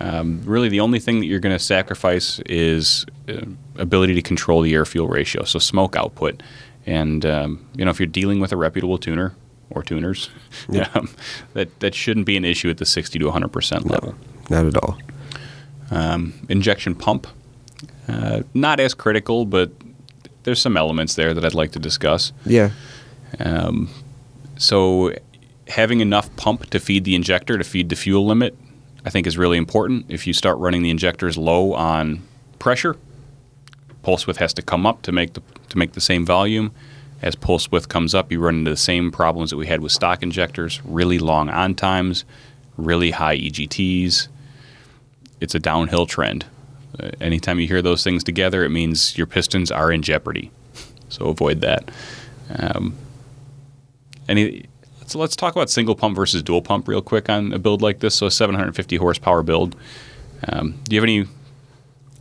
Um, 0.00 0.40
really, 0.46 0.70
the 0.70 0.80
only 0.80 0.98
thing 0.98 1.20
that 1.20 1.26
you're 1.26 1.38
going 1.40 1.54
to 1.54 1.62
sacrifice 1.62 2.40
is 2.46 3.04
uh, 3.28 3.42
ability 3.76 4.14
to 4.14 4.22
control 4.22 4.62
the 4.62 4.72
air 4.72 4.86
fuel 4.86 5.08
ratio, 5.08 5.44
so 5.44 5.58
smoke 5.58 5.94
output. 5.94 6.42
And 6.86 7.26
um, 7.26 7.68
you 7.76 7.84
know, 7.84 7.90
if 7.90 8.00
you're 8.00 8.06
dealing 8.06 8.40
with 8.40 8.52
a 8.52 8.56
reputable 8.56 8.96
tuner 8.96 9.34
or 9.68 9.82
tuners, 9.82 10.30
um, 10.94 11.10
that 11.52 11.80
that 11.80 11.94
shouldn't 11.94 12.24
be 12.24 12.38
an 12.38 12.46
issue 12.46 12.70
at 12.70 12.78
the 12.78 12.86
60 12.86 13.18
to 13.18 13.24
100 13.26 13.48
percent 13.48 13.84
level. 13.84 14.14
not 14.48 14.64
at 14.64 14.76
all. 14.78 14.96
Injection 16.48 16.94
pump, 16.94 17.26
uh, 18.08 18.40
not 18.54 18.80
as 18.80 18.94
critical, 18.94 19.44
but 19.44 19.70
there's 20.46 20.62
some 20.62 20.76
elements 20.76 21.16
there 21.16 21.34
that 21.34 21.44
I'd 21.44 21.54
like 21.54 21.72
to 21.72 21.78
discuss. 21.78 22.32
Yeah. 22.46 22.70
Um, 23.40 23.90
so, 24.56 25.12
having 25.68 26.00
enough 26.00 26.34
pump 26.36 26.70
to 26.70 26.78
feed 26.78 27.04
the 27.04 27.16
injector 27.16 27.58
to 27.58 27.64
feed 27.64 27.88
the 27.88 27.96
fuel 27.96 28.24
limit, 28.24 28.56
I 29.04 29.10
think 29.10 29.26
is 29.26 29.36
really 29.36 29.58
important. 29.58 30.06
If 30.08 30.26
you 30.26 30.32
start 30.32 30.56
running 30.58 30.82
the 30.82 30.90
injectors 30.90 31.36
low 31.36 31.74
on 31.74 32.22
pressure, 32.60 32.96
pulse 34.02 34.26
width 34.26 34.38
has 34.38 34.54
to 34.54 34.62
come 34.62 34.86
up 34.86 35.02
to 35.02 35.12
make 35.12 35.34
the 35.34 35.42
to 35.68 35.76
make 35.78 35.92
the 35.92 36.00
same 36.00 36.24
volume. 36.24 36.72
As 37.22 37.34
pulse 37.34 37.70
width 37.72 37.88
comes 37.88 38.14
up, 38.14 38.30
you 38.30 38.38
run 38.38 38.60
into 38.60 38.70
the 38.70 38.76
same 38.76 39.10
problems 39.10 39.50
that 39.50 39.56
we 39.56 39.66
had 39.66 39.80
with 39.80 39.90
stock 39.90 40.22
injectors: 40.22 40.80
really 40.84 41.18
long 41.18 41.50
on 41.50 41.74
times, 41.74 42.24
really 42.76 43.10
high 43.10 43.36
EGTs. 43.36 44.28
It's 45.40 45.54
a 45.56 45.58
downhill 45.58 46.06
trend. 46.06 46.46
Uh, 47.00 47.10
anytime 47.20 47.60
you 47.60 47.66
hear 47.66 47.82
those 47.82 48.02
things 48.02 48.24
together, 48.24 48.64
it 48.64 48.70
means 48.70 49.16
your 49.18 49.26
pistons 49.26 49.70
are 49.70 49.92
in 49.92 50.02
jeopardy. 50.02 50.50
So 51.08 51.26
avoid 51.26 51.60
that. 51.60 51.90
Um, 52.58 52.94
any, 54.28 54.66
so 55.06 55.18
let's 55.18 55.36
talk 55.36 55.54
about 55.54 55.70
single 55.70 55.94
pump 55.94 56.16
versus 56.16 56.42
dual 56.42 56.62
pump 56.62 56.88
real 56.88 57.02
quick 57.02 57.28
on 57.28 57.52
a 57.52 57.58
build 57.58 57.82
like 57.82 58.00
this. 58.00 58.14
So 58.14 58.26
a 58.26 58.30
750 58.30 58.96
horsepower 58.96 59.42
build. 59.42 59.76
Um, 60.48 60.80
do 60.84 60.94
you 60.94 61.00
have 61.00 61.04
any? 61.04 61.26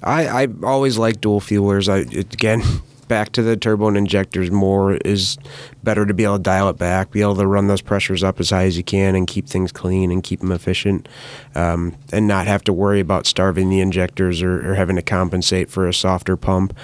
I, 0.03 0.43
I 0.43 0.47
always 0.63 0.97
like 0.97 1.21
dual 1.21 1.41
fuelers. 1.41 1.89
I 1.89 1.99
again 2.19 2.61
back 3.07 3.31
to 3.33 3.41
the 3.41 3.55
turbo 3.55 3.87
and 3.87 3.97
injectors 3.97 4.51
more 4.51 4.95
is 4.97 5.37
better 5.83 6.05
to 6.05 6.13
be 6.13 6.23
able 6.23 6.37
to 6.37 6.43
dial 6.43 6.69
it 6.69 6.77
back, 6.77 7.11
be 7.11 7.21
able 7.21 7.35
to 7.35 7.47
run 7.47 7.67
those 7.67 7.81
pressures 7.81 8.23
up 8.23 8.39
as 8.39 8.49
high 8.49 8.65
as 8.65 8.77
you 8.77 8.83
can 8.83 9.15
and 9.15 9.27
keep 9.27 9.47
things 9.47 9.71
clean 9.71 10.11
and 10.11 10.23
keep 10.23 10.39
them 10.39 10.51
efficient, 10.51 11.07
um, 11.55 11.95
and 12.11 12.27
not 12.27 12.47
have 12.47 12.63
to 12.63 12.73
worry 12.73 12.99
about 12.99 13.25
starving 13.25 13.69
the 13.69 13.79
injectors 13.79 14.41
or, 14.41 14.71
or 14.71 14.75
having 14.75 14.95
to 14.95 15.01
compensate 15.01 15.69
for 15.69 15.87
a 15.87 15.93
softer 15.93 16.35
pump. 16.35 16.75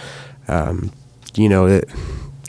Um, 0.47 0.91
you 1.35 1.49
know 1.49 1.65
it. 1.65 1.89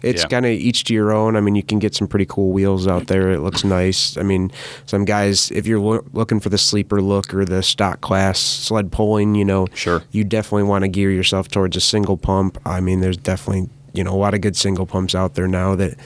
It's 0.02 0.22
Yeah. 0.22 0.28
kind 0.28 0.46
of 0.46 0.52
each 0.52 0.84
to 0.84 0.94
your 0.94 1.12
own. 1.12 1.36
I 1.36 1.40
mean, 1.40 1.54
you 1.54 1.62
can 1.62 1.78
get 1.78 1.94
some 1.94 2.08
pretty 2.08 2.26
cool 2.28 2.52
wheels 2.52 2.86
out 2.86 3.06
there. 3.06 3.30
It 3.30 3.40
looks 3.40 3.64
nice. 3.64 4.16
I 4.16 4.22
mean, 4.22 4.50
some 4.86 5.04
guys, 5.04 5.50
if 5.54 5.66
you're 5.66 5.80
loo- 5.80 6.04
looking 6.12 6.40
for 6.40 6.48
the 6.48 6.58
sleeper 6.58 7.00
look 7.00 7.32
or 7.34 7.44
the 7.44 7.62
stock 7.62 8.00
class 8.00 8.38
sled 8.40 8.90
pulling, 8.92 9.34
you 9.34 9.44
know, 9.44 9.66
Sure. 9.74 10.02
you 10.10 10.24
definitely 10.24 10.64
want 10.64 10.82
to 10.82 10.88
gear 10.88 11.10
yourself 11.10 11.48
towards 11.48 11.76
a 11.76 11.80
single 11.80 12.16
pump. 12.16 12.58
I 12.66 12.80
mean, 12.80 13.00
there's 13.00 13.16
definitely 13.16 13.68
you 13.94 14.02
know 14.02 14.14
a 14.14 14.16
lot 14.16 14.32
of 14.32 14.40
good 14.40 14.56
single 14.56 14.86
pumps 14.86 15.14
out 15.14 15.34
there 15.34 15.46
now. 15.46 15.74
That 15.74 15.96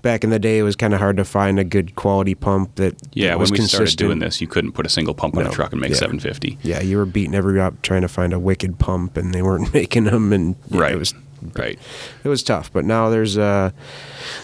back 0.00 0.24
in 0.24 0.30
the 0.30 0.38
day 0.38 0.56
it 0.58 0.62
was 0.62 0.74
kind 0.74 0.94
of 0.94 1.00
hard 1.00 1.18
to 1.18 1.24
find 1.24 1.58
a 1.60 1.64
good 1.64 1.94
quality 1.94 2.34
pump 2.34 2.74
that 2.76 2.94
Yeah, 3.12 3.28
that 3.28 3.38
when 3.38 3.50
we 3.50 3.56
consistent. 3.58 3.88
started 3.90 3.96
doing 3.98 4.18
this, 4.20 4.40
you 4.40 4.46
couldn't 4.46 4.72
put 4.72 4.86
a 4.86 4.88
single 4.88 5.12
pump 5.12 5.36
on 5.36 5.44
No. 5.44 5.50
a 5.50 5.52
truck 5.52 5.72
and 5.72 5.80
make 5.80 5.90
Yeah. 5.90 5.96
750. 5.96 6.56
Yeah, 6.62 6.80
you 6.80 6.96
were 6.96 7.04
beating 7.04 7.34
every 7.34 7.60
up 7.60 7.82
trying 7.82 8.00
to 8.02 8.08
find 8.08 8.32
a 8.32 8.38
wicked 8.38 8.78
pump, 8.78 9.18
and 9.18 9.34
they 9.34 9.42
weren't 9.42 9.70
making 9.74 10.04
them, 10.04 10.32
and 10.32 10.56
Right. 10.70 10.92
it 10.92 10.98
was 10.98 11.12
Right. 11.56 11.78
it 12.24 12.28
was 12.28 12.42
tough. 12.42 12.72
But 12.72 12.84
now 12.84 13.08
there's 13.10 13.36
uh 13.38 13.70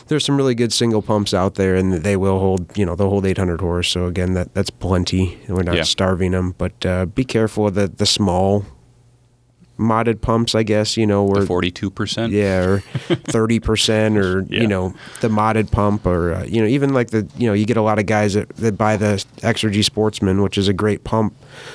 there's 0.08 0.24
some 0.24 0.36
really 0.36 0.54
good 0.54 0.72
single 0.72 1.02
pumps 1.02 1.32
out 1.34 1.54
there, 1.54 1.74
and 1.74 1.92
they 1.92 2.16
will 2.16 2.38
hold 2.38 2.76
you 2.76 2.84
know 2.86 2.94
they'll 2.94 3.08
hold 3.10 3.26
800 3.26 3.60
horse. 3.60 3.88
So 3.88 4.06
again, 4.06 4.34
that 4.34 4.54
that's 4.54 4.70
plenty. 4.70 5.38
and 5.46 5.56
We're 5.56 5.62
not 5.62 5.76
Yeah. 5.76 5.82
starving 5.84 6.32
them, 6.32 6.54
but 6.58 6.84
uh, 6.86 7.06
be 7.06 7.24
careful 7.24 7.66
of 7.66 7.74
the 7.74 7.88
the 7.88 8.06
small 8.06 8.64
modded 9.78 10.20
pumps. 10.20 10.54
I 10.54 10.62
guess 10.62 10.96
you 10.96 11.06
know 11.06 11.24
where 11.24 11.42
42%. 11.44 12.30
yeah, 12.30 12.64
or 12.64 12.78
thirty 13.28 13.58
percent, 13.60 14.16
or 14.18 14.46
Yeah. 14.48 14.62
you 14.62 14.66
know 14.66 14.94
the 15.20 15.28
modded 15.28 15.70
pump, 15.70 16.06
or 16.06 16.32
uh, 16.34 16.44
you 16.44 16.60
know 16.60 16.66
even 16.68 16.92
like 16.94 17.10
the 17.10 17.26
you 17.36 17.46
know 17.46 17.52
you 17.52 17.66
get 17.66 17.76
a 17.76 17.82
lot 17.82 17.98
of 17.98 18.06
guys 18.06 18.34
that, 18.34 18.48
that 18.56 18.76
buy 18.78 18.96
the 18.96 19.24
Exergy 19.38 19.84
Sportsman, 19.84 20.42
which 20.42 20.56
is 20.58 20.68
a 20.68 20.72
great 20.72 21.04
pump 21.04 21.34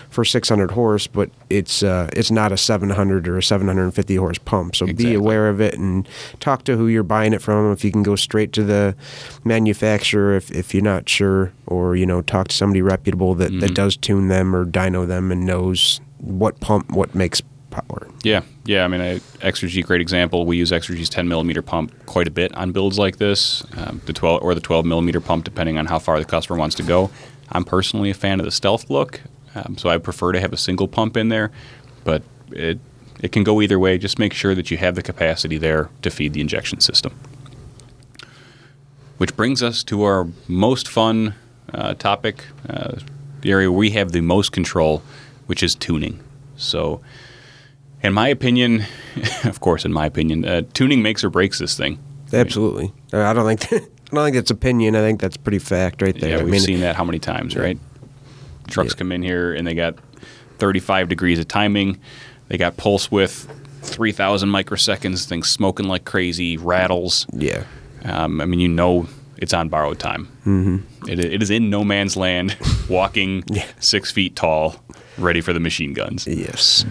for 0.09 0.23
six 0.25 0.49
hundred 0.49 0.71
horse, 0.71 1.07
but 1.07 1.29
it's 1.49 1.83
uh, 1.83 2.09
it's 2.13 2.31
not 2.31 2.51
a 2.51 2.57
seven 2.57 2.89
hundred 2.89 3.27
or 3.27 3.37
a 3.37 3.43
seven 3.43 3.67
hundred 3.67 3.83
and 3.85 3.93
fifty 3.95 4.15
horse 4.15 4.37
pump. 4.37 4.75
So 4.75 4.85
Exactly. 4.85 5.05
be 5.11 5.13
aware 5.15 5.49
of 5.49 5.59
it 5.61 5.75
and 5.77 6.07
talk 6.39 6.63
to 6.65 6.77
who 6.77 6.87
you're 6.87 7.03
buying 7.03 7.33
it 7.33 7.41
from. 7.41 7.71
If 7.71 7.83
you 7.83 7.91
can 7.91 8.03
go 8.03 8.15
straight 8.15 8.53
to 8.53 8.63
the 8.63 8.95
manufacturer, 9.43 10.35
if 10.35 10.51
if 10.51 10.73
you're 10.73 10.83
not 10.83 11.07
sure, 11.09 11.51
or 11.65 11.95
you 11.95 12.05
know 12.05 12.21
talk 12.21 12.49
to 12.49 12.55
somebody 12.55 12.81
reputable 12.81 13.33
that, 13.35 13.47
Mm-hmm. 13.47 13.59
that 13.59 13.73
does 13.75 13.95
tune 13.95 14.27
them 14.27 14.53
or 14.55 14.65
dyno 14.65 15.07
them 15.07 15.31
and 15.31 15.45
knows 15.45 16.01
what 16.19 16.59
pump 16.59 16.91
what 16.91 17.15
makes 17.15 17.41
power. 17.81 18.07
Yeah, 18.23 18.41
yeah. 18.65 18.83
I 18.83 18.87
mean, 18.87 19.01
I, 19.01 19.19
Exergy, 19.45 19.85
great 19.85 20.01
example. 20.01 20.45
We 20.45 20.57
use 20.57 20.71
Exergy's 20.71 21.09
10 21.09 21.27
millimeter 21.27 21.61
pump 21.61 21.93
quite 22.05 22.27
a 22.27 22.31
bit 22.31 22.53
on 22.55 22.71
builds 22.71 22.97
like 22.97 23.17
this, 23.17 23.63
um, 23.77 24.01
the 24.05 24.13
12 24.13 24.41
or 24.41 24.53
the 24.53 24.61
12 24.61 24.85
millimeter 24.85 25.21
pump, 25.21 25.45
depending 25.45 25.77
on 25.77 25.85
how 25.85 25.99
far 25.99 26.19
the 26.19 26.25
customer 26.25 26.57
wants 26.57 26.75
to 26.75 26.83
go. 26.83 27.09
I'm 27.49 27.63
personally 27.63 28.09
a 28.09 28.13
fan 28.13 28.39
of 28.39 28.45
the 28.45 28.51
stealth 28.51 28.89
look, 28.89 29.21
um, 29.55 29.77
so 29.77 29.89
I 29.89 29.97
prefer 29.97 30.31
to 30.33 30.39
have 30.39 30.53
a 30.53 30.57
single 30.57 30.87
pump 30.87 31.15
in 31.15 31.29
there, 31.29 31.51
but 32.03 32.23
it 32.51 32.79
it 33.19 33.31
can 33.31 33.43
go 33.43 33.61
either 33.61 33.79
way. 33.79 33.97
Just 33.97 34.19
make 34.19 34.33
sure 34.33 34.53
that 34.53 34.69
you 34.69 34.77
have 34.77 34.95
the 34.95 35.01
capacity 35.01 35.57
there 35.57 35.89
to 36.03 36.11
feed 36.11 36.33
the 36.33 36.41
injection 36.41 36.79
system. 36.79 37.17
Which 39.17 39.35
brings 39.35 39.63
us 39.63 39.83
to 39.85 40.03
our 40.03 40.27
most 40.47 40.87
fun 40.87 41.33
uh, 41.73 41.95
topic, 41.95 42.45
uh, 42.69 42.99
the 43.41 43.51
area 43.51 43.71
we 43.71 43.91
have 43.91 44.11
the 44.11 44.21
most 44.21 44.51
control, 44.51 45.01
which 45.47 45.63
is 45.63 45.73
tuning. 45.73 46.19
So, 46.55 47.01
in 48.03 48.13
my 48.13 48.27
opinion, 48.27 48.85
of 49.43 49.59
course, 49.59 49.85
in 49.85 49.93
my 49.93 50.05
opinion, 50.05 50.45
uh, 50.45 50.61
tuning 50.73 51.01
makes 51.01 51.23
or 51.23 51.29
breaks 51.29 51.59
this 51.59 51.75
thing. 51.77 51.99
Absolutely. 52.33 52.91
Uh, 53.13 53.21
I 53.21 53.33
don't 53.33 53.45
think 53.57 53.71
I 54.11 54.15
don't 54.15 54.23
think 54.25 54.35
that's 54.35 54.51
opinion. 54.51 54.95
I 54.95 54.99
think 55.01 55.19
that's 55.19 55.37
pretty 55.37 55.59
fact 55.59 56.01
right 56.01 56.17
there. 56.19 56.37
Yeah, 56.37 56.43
we've 56.43 56.51
mean, 56.51 56.61
seen 56.61 56.79
that 56.81 56.95
how 56.95 57.03
many 57.03 57.19
times, 57.19 57.55
right? 57.55 57.77
Trucks 58.67 58.93
Yeah. 58.93 58.97
come 58.99 59.11
in 59.11 59.21
here 59.21 59.53
and 59.53 59.65
they 59.67 59.73
got 59.73 59.95
35 60.59 61.09
degrees 61.09 61.39
of 61.39 61.47
timing. 61.47 61.99
They 62.47 62.57
got 62.57 62.77
pulse 62.77 63.11
width, 63.11 63.47
3,000 63.81 64.49
microseconds, 64.49 65.25
things 65.25 65.49
smoking 65.49 65.87
like 65.87 66.05
crazy, 66.05 66.57
rattles. 66.57 67.25
yeah. 67.33 67.63
Um, 68.05 68.39
I 68.39 68.45
mean, 68.45 68.59
you 68.59 68.67
know 68.69 69.07
it's 69.37 69.53
on 69.53 69.69
borrowed 69.69 69.99
time. 69.99 70.27
Mm-hmm. 70.45 71.09
It, 71.09 71.19
it 71.19 71.41
is 71.43 71.49
in 71.49 71.69
no 71.69 71.83
man's 71.83 72.15
land, 72.15 72.55
walking 72.89 73.43
six 73.79 74.11
feet 74.11 74.35
tall, 74.35 74.75
ready 75.17 75.41
for 75.41 75.51
the 75.53 75.59
machine 75.59 75.93
guns. 75.93 76.25
Yes. 76.27 76.85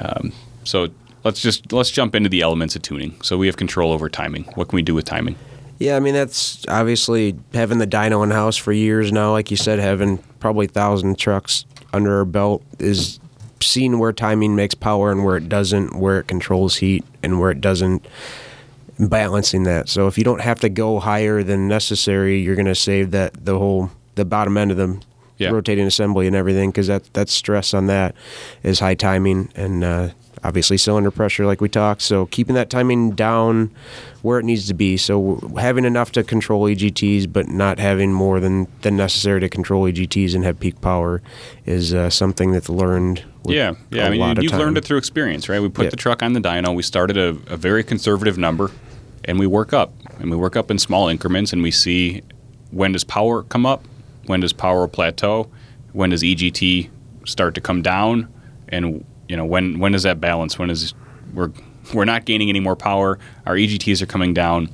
Um, 0.00 0.32
so 0.64 0.88
let's 1.24 1.40
just 1.40 1.72
let's 1.72 1.90
jump 1.90 2.14
into 2.14 2.28
the 2.28 2.40
elements 2.40 2.76
of 2.76 2.82
tuning. 2.82 3.20
So 3.22 3.38
we 3.38 3.46
have 3.46 3.56
control 3.56 3.92
over 3.92 4.08
timing. 4.08 4.44
What 4.54 4.68
can 4.68 4.76
we 4.76 4.82
do 4.82 4.94
with 4.94 5.04
timing? 5.04 5.36
Yeah, 5.78 5.96
I 5.96 6.00
mean 6.00 6.14
that's 6.14 6.66
obviously 6.68 7.36
having 7.54 7.78
the 7.78 7.86
dyno 7.86 8.24
in 8.24 8.30
house 8.30 8.56
for 8.56 8.72
years 8.72 9.12
now. 9.12 9.32
Like 9.32 9.50
you 9.50 9.56
said, 9.56 9.78
having 9.78 10.18
probably 10.40 10.66
thousand 10.66 11.18
trucks 11.18 11.64
under 11.92 12.18
our 12.18 12.24
belt 12.24 12.62
is 12.78 13.20
seeing 13.60 13.98
where 13.98 14.12
timing 14.12 14.56
makes 14.56 14.74
power 14.74 15.10
and 15.10 15.24
where 15.24 15.36
it 15.36 15.48
doesn't, 15.48 15.96
where 15.96 16.18
it 16.20 16.28
controls 16.28 16.76
heat 16.76 17.04
and 17.22 17.40
where 17.40 17.50
it 17.50 17.60
doesn't, 17.60 18.06
balancing 18.98 19.64
that. 19.64 19.88
So 19.88 20.06
if 20.06 20.18
you 20.18 20.24
don't 20.24 20.40
have 20.40 20.60
to 20.60 20.68
go 20.68 20.98
higher 20.98 21.42
than 21.42 21.68
necessary, 21.68 22.40
you're 22.40 22.56
going 22.56 22.66
to 22.66 22.74
save 22.74 23.12
that 23.12 23.44
the 23.44 23.58
whole 23.58 23.90
the 24.16 24.24
bottom 24.24 24.56
end 24.56 24.70
of 24.72 24.76
the 24.76 25.00
Yeah. 25.38 25.50
rotating 25.50 25.86
assembly 25.86 26.26
and 26.26 26.34
everything 26.36 26.70
because 26.70 26.88
that 26.88 27.12
that's 27.14 27.32
stress 27.32 27.72
on 27.74 27.86
that 27.86 28.14
is 28.62 28.80
high 28.80 28.94
timing 28.94 29.50
and 29.54 29.84
uh, 29.84 30.08
obviously 30.44 30.76
cylinder 30.76 31.10
pressure 31.10 31.46
like 31.46 31.60
we 31.60 31.68
talked. 31.68 32.02
So 32.02 32.26
keeping 32.26 32.54
that 32.56 32.70
timing 32.70 33.12
down 33.12 33.70
where 34.22 34.38
it 34.38 34.44
needs 34.44 34.66
to 34.68 34.74
be. 34.74 34.96
So 34.96 35.36
having 35.58 35.84
enough 35.84 36.12
to 36.12 36.24
control 36.24 36.64
EGTs, 36.64 37.32
but 37.32 37.48
not 37.48 37.78
having 37.78 38.12
more 38.12 38.40
than 38.40 38.66
than 38.82 38.96
necessary 38.96 39.40
to 39.40 39.48
control 39.48 39.84
EGTs 39.84 40.34
and 40.34 40.44
have 40.44 40.58
peak 40.60 40.80
power 40.80 41.22
is 41.66 41.94
uh, 41.94 42.10
something 42.10 42.52
that's 42.52 42.68
learned. 42.68 43.24
Yeah, 43.46 43.74
yeah. 43.90 44.06
I 44.06 44.10
mean, 44.10 44.20
you, 44.36 44.42
you've 44.42 44.52
learned 44.58 44.76
it 44.76 44.84
through 44.84 44.98
experience, 44.98 45.48
right? 45.48 45.60
We 45.60 45.68
put 45.68 45.84
Yeah. 45.84 45.90
the 45.90 45.96
truck 45.96 46.22
on 46.22 46.32
the 46.34 46.40
dyno. 46.40 46.74
We 46.74 46.82
started 46.82 47.16
a, 47.16 47.28
a 47.52 47.56
very 47.56 47.82
conservative 47.82 48.36
number, 48.36 48.70
and 49.24 49.38
we 49.38 49.46
work 49.46 49.72
up, 49.72 49.92
and 50.20 50.30
we 50.30 50.36
work 50.36 50.54
up 50.56 50.70
in 50.70 50.78
small 50.78 51.08
increments, 51.08 51.52
and 51.52 51.62
we 51.62 51.70
see 51.70 52.22
when 52.70 52.92
does 52.92 53.04
power 53.04 53.44
come 53.44 53.64
up, 53.64 53.84
when 54.28 54.40
does 54.40 54.52
power 54.52 54.86
plateau, 54.86 55.48
when 55.92 56.10
does 56.10 56.22
EGT 56.22 56.90
start 57.26 57.54
to 57.54 57.60
come 57.60 57.82
down, 57.82 58.32
and 58.68 59.04
you 59.28 59.36
know 59.36 59.44
when 59.44 59.78
when 59.78 59.92
does 59.92 60.02
that 60.04 60.20
balance? 60.20 60.58
When 60.58 60.70
is 60.70 60.94
we're 61.34 61.50
we're 61.94 62.04
not 62.04 62.24
gaining 62.26 62.48
any 62.50 62.60
more 62.60 62.76
power, 62.76 63.18
our 63.46 63.54
EGTs 63.54 64.02
are 64.02 64.06
coming 64.06 64.34
down, 64.34 64.68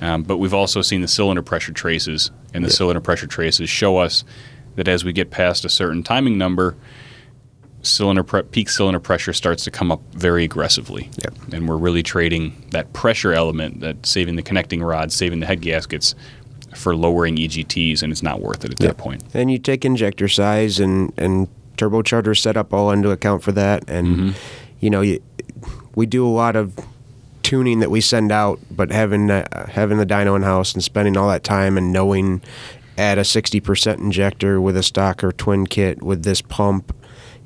um, 0.00 0.22
but 0.22 0.38
we've 0.38 0.54
also 0.54 0.80
seen 0.82 1.02
the 1.02 1.08
cylinder 1.08 1.42
pressure 1.42 1.72
traces, 1.72 2.30
and 2.54 2.64
the 2.64 2.68
Yeah. 2.68 2.74
cylinder 2.74 3.00
pressure 3.00 3.26
traces 3.26 3.68
show 3.68 3.98
us 3.98 4.24
that 4.76 4.88
as 4.88 5.04
we 5.04 5.12
get 5.12 5.30
past 5.30 5.64
a 5.64 5.68
certain 5.68 6.02
timing 6.02 6.38
number, 6.38 6.76
cylinder 7.82 8.22
pre- 8.22 8.42
peak 8.42 8.68
cylinder 8.70 9.00
pressure 9.00 9.32
starts 9.32 9.64
to 9.64 9.70
come 9.70 9.90
up 9.90 10.00
very 10.12 10.44
aggressively. 10.44 11.10
Yep. 11.24 11.34
And 11.52 11.68
we're 11.68 11.76
really 11.76 12.02
trading 12.02 12.54
that 12.70 12.92
pressure 12.92 13.32
element, 13.32 13.80
that 13.80 14.06
saving 14.06 14.36
the 14.36 14.42
connecting 14.42 14.82
rods, 14.82 15.14
saving 15.14 15.40
the 15.40 15.46
head 15.46 15.60
gaskets 15.60 16.14
for 16.74 16.94
lowering 16.94 17.36
EGTs, 17.36 18.02
and 18.02 18.12
it's 18.12 18.22
not 18.22 18.40
worth 18.40 18.64
it 18.64 18.72
at 18.72 18.78
that 18.78 18.96
point. 18.96 19.24
And 19.34 19.50
you 19.50 19.58
take 19.58 19.84
injector 19.84 20.28
size 20.28 20.78
and 20.80 21.12
and 21.16 21.48
turbocharger 21.76 22.38
setup 22.38 22.72
all 22.74 22.90
into 22.90 23.10
account 23.10 23.42
for 23.42 23.52
that. 23.52 23.88
And 23.88 24.06
Mm-hmm. 24.08 24.30
you 24.80 24.90
know, 24.90 25.00
you, 25.00 25.22
we 25.94 26.06
do 26.06 26.26
a 26.26 26.28
lot 26.28 26.56
of 26.56 26.78
tuning 27.42 27.80
that 27.80 27.90
we 27.90 28.00
send 28.00 28.30
out, 28.30 28.60
but 28.70 28.92
having 28.92 29.30
uh, 29.30 29.66
having 29.70 29.98
the 29.98 30.06
dyno 30.06 30.36
in 30.36 30.42
house 30.42 30.74
and 30.74 30.84
spending 30.84 31.16
all 31.16 31.28
that 31.28 31.42
time 31.44 31.76
and 31.78 31.92
knowing 31.92 32.42
at 32.98 33.16
a 33.18 33.24
sixty 33.24 33.60
percent 33.60 33.98
injector 34.00 34.60
with 34.60 34.76
a 34.76 34.82
stock 34.82 35.24
or 35.24 35.32
twin 35.32 35.66
kit 35.66 36.02
with 36.02 36.22
this 36.22 36.42
pump. 36.42 36.94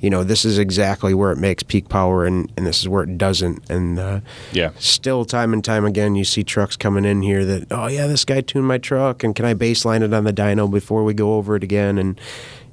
You 0.00 0.10
know, 0.10 0.22
this 0.22 0.44
is 0.44 0.58
exactly 0.58 1.14
where 1.14 1.32
it 1.32 1.38
makes 1.38 1.62
peak 1.62 1.88
power, 1.88 2.26
and, 2.26 2.52
and 2.58 2.66
this 2.66 2.80
is 2.80 2.88
where 2.88 3.02
it 3.04 3.16
doesn't. 3.16 3.70
And 3.70 3.98
uh, 3.98 4.20
Yeah. 4.52 4.70
still 4.78 5.24
time 5.24 5.52
and 5.54 5.64
time 5.64 5.84
again 5.86 6.14
you 6.14 6.24
see 6.24 6.44
trucks 6.44 6.76
coming 6.76 7.04
in 7.06 7.22
here 7.22 7.44
that 7.46 7.66
oh 7.70 7.86
yeah 7.86 8.06
this 8.06 8.24
guy 8.24 8.40
tuned 8.42 8.66
my 8.66 8.76
truck 8.78 9.24
and 9.24 9.34
can 9.34 9.44
i 9.46 9.54
baseline 9.54 10.02
it 10.02 10.12
on 10.12 10.24
the 10.24 10.32
dyno 10.32 10.70
before 10.70 11.04
we 11.04 11.14
go 11.14 11.34
over 11.34 11.56
it 11.56 11.62
again 11.62 11.96
and 11.98 12.20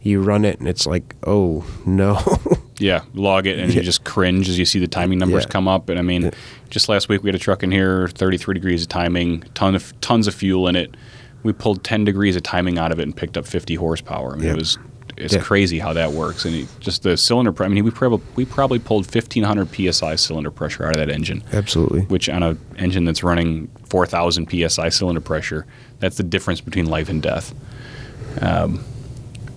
you 0.01 0.21
run 0.21 0.43
it 0.43 0.59
and 0.59 0.67
it's 0.67 0.85
like 0.85 1.15
oh 1.25 1.63
no 1.85 2.19
Yeah, 2.79 3.03
log 3.13 3.45
it, 3.45 3.59
and 3.59 3.71
you 3.71 3.81
just 3.83 4.03
cringe 4.03 4.49
as 4.49 4.57
you 4.57 4.65
see 4.65 4.79
the 4.79 4.87
timing 4.87 5.19
numbers 5.19 5.43
Yeah. 5.43 5.49
come 5.51 5.67
up. 5.67 5.87
And 5.89 5.99
I 5.99 6.01
mean, 6.01 6.31
just 6.71 6.89
last 6.89 7.09
week 7.09 7.21
we 7.21 7.27
had 7.27 7.35
a 7.35 7.39
truck 7.39 7.61
in 7.61 7.71
here, 7.71 8.07
33 8.07 8.55
degrees 8.55 8.81
of 8.81 8.87
timing, 8.89 9.41
ton 9.53 9.75
of 9.75 9.93
tons 10.01 10.25
of 10.25 10.33
fuel 10.33 10.67
in 10.67 10.75
it. 10.75 10.97
We 11.43 11.53
pulled 11.53 11.83
10 11.83 12.05
degrees 12.05 12.35
of 12.35 12.41
timing 12.41 12.79
out 12.79 12.91
of 12.91 12.99
it 12.99 13.03
and 13.03 13.15
picked 13.15 13.37
up 13.37 13.45
50 13.45 13.75
horsepower. 13.75 14.31
I 14.33 14.35
mean, 14.37 14.45
Yeah. 14.45 14.53
it 14.53 14.57
was 14.57 14.79
it's 15.17 15.33
Yeah. 15.33 15.41
crazy 15.41 15.79
how 15.79 15.93
that 15.93 16.11
works. 16.13 16.45
And 16.45 16.55
it, 16.55 16.67
just 16.79 17.03
the 17.03 17.15
cylinder, 17.17 17.53
I 17.63 17.67
mean, 17.67 17.83
we 17.83 17.91
probably 17.91 18.25
we 18.35 18.45
probably 18.45 18.79
pulled 18.79 19.05
1500 19.05 19.69
psi 19.93 20.15
cylinder 20.15 20.51
pressure 20.51 20.85
out 20.85 20.91
of 20.91 20.97
that 20.97 21.09
engine. 21.09 21.43
absolutely 21.53 22.01
Which 22.01 22.29
on 22.29 22.43
a 22.43 22.57
engine 22.77 23.05
that's 23.05 23.23
running 23.23 23.69
4,000 23.89 24.47
psi 24.49 24.89
cylinder 24.89 25.21
pressure, 25.21 25.65
that's 25.99 26.17
the 26.17 26.23
difference 26.23 26.61
between 26.61 26.85
life 26.87 27.09
and 27.09 27.21
death. 27.21 27.53
Um, 28.41 28.83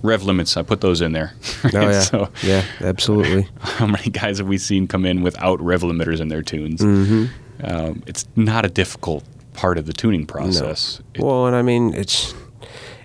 rev 0.03 0.23
limits, 0.25 0.57
I 0.57 0.63
put 0.63 0.81
those 0.81 1.01
in 1.01 1.13
there. 1.13 1.33
oh 1.65 1.69
yeah 1.73 2.01
So, 2.01 2.29
yeah 2.43 2.65
absolutely 2.81 3.49
how 3.61 3.87
many 3.87 4.11
guys 4.11 4.39
have 4.39 4.49
we 4.49 4.59
seen 4.59 4.87
come 4.87 5.07
in 5.07 5.23
without 5.23 5.61
rev 5.61 5.83
limiters 5.83 6.21
in 6.21 6.29
their 6.29 6.43
tunes? 6.43 6.81
Mm-hmm. 6.81 7.27
Um, 7.65 8.03
it's 8.07 8.27
not 8.37 8.65
a 8.65 8.69
difficult 8.69 9.25
part 9.55 9.79
of 9.79 9.87
the 9.87 9.93
tuning 9.93 10.27
process. 10.27 11.01
It- 11.15 11.23
well 11.23 11.47
and 11.47 11.55
i 11.55 11.63
mean 11.63 11.95
it's 11.95 12.35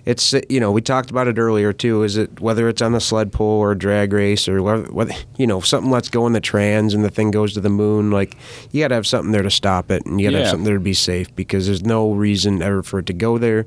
it's 0.04 0.34
you 0.48 0.58
know 0.60 0.72
we 0.72 0.80
talked 0.80 1.10
about 1.10 1.28
it 1.28 1.38
earlier 1.38 1.72
too 1.72 2.02
is 2.02 2.16
it 2.16 2.40
whether 2.40 2.68
it's 2.68 2.80
on 2.82 2.92
the 2.92 3.00
sled 3.00 3.32
pull 3.32 3.46
or 3.60 3.74
drag 3.74 4.12
race 4.12 4.48
or 4.48 4.62
whether, 4.62 5.12
you 5.36 5.46
know 5.46 5.58
if 5.58 5.66
something 5.66 5.90
lets 5.90 6.08
go 6.08 6.26
in 6.26 6.32
the 6.32 6.40
trans 6.40 6.94
and 6.94 7.04
the 7.04 7.10
thing 7.10 7.30
goes 7.30 7.52
to 7.54 7.60
the 7.60 7.68
moon 7.70 8.10
like 8.10 8.36
you 8.72 8.82
got 8.82 8.88
to 8.88 8.94
have 8.94 9.06
something 9.06 9.32
there 9.32 9.42
to 9.42 9.50
stop 9.50 9.90
it 9.90 10.04
and 10.06 10.20
you 10.20 10.26
got 10.28 10.32
to 10.32 10.38
Yeah. 10.38 10.42
have 10.44 10.50
something 10.50 10.64
there 10.64 10.74
to 10.74 10.80
be 10.80 10.94
safe 10.94 11.34
because 11.36 11.66
there's 11.66 11.84
no 11.84 12.12
reason 12.12 12.62
ever 12.62 12.82
for 12.82 13.00
it 13.00 13.06
to 13.06 13.12
go 13.12 13.38
there 13.38 13.66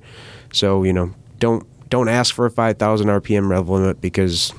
so 0.51 0.83
you 0.83 0.93
know 0.93 1.13
don't 1.39 1.65
don't 1.89 2.09
ask 2.09 2.33
for 2.33 2.45
a 2.45 2.51
5000 2.51 3.07
rpm 3.07 3.49
rev 3.49 3.69
limit 3.69 4.01
because 4.01 4.53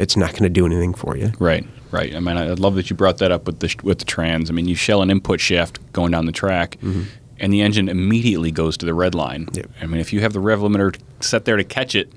it's 0.00 0.16
not 0.16 0.30
going 0.32 0.42
to 0.44 0.48
do 0.48 0.64
anything 0.66 0.94
for 0.94 1.16
you 1.16 1.30
right, 1.38 1.66
right. 1.90 2.14
I 2.14 2.20
mean, 2.20 2.36
I 2.38 2.48
love 2.54 2.74
that 2.76 2.88
you 2.88 2.96
brought 2.96 3.18
that 3.18 3.30
up 3.30 3.46
with 3.46 3.60
the 3.60 3.74
with 3.82 3.98
the 3.98 4.06
trans. 4.06 4.48
I 4.48 4.54
mean, 4.54 4.66
you 4.66 4.74
shell 4.74 5.02
an 5.02 5.10
input 5.10 5.38
shaft 5.38 5.78
going 5.92 6.10
down 6.12 6.24
the 6.24 6.32
track, 6.32 6.78
mm-hmm. 6.82 7.02
And 7.42 7.52
the 7.52 7.60
engine 7.60 7.88
immediately 7.88 8.52
goes 8.52 8.76
to 8.78 8.86
the 8.86 8.94
red 8.94 9.14
line. 9.14 9.48
Yep. 9.52 9.70
I 9.82 9.86
mean, 9.86 10.00
if 10.00 10.12
you 10.12 10.20
have 10.20 10.32
the 10.32 10.40
rev 10.40 10.60
limiter 10.60 10.96
set 11.20 11.44
there 11.44 11.56
to 11.56 11.64
catch 11.64 11.94
it, 11.94 12.10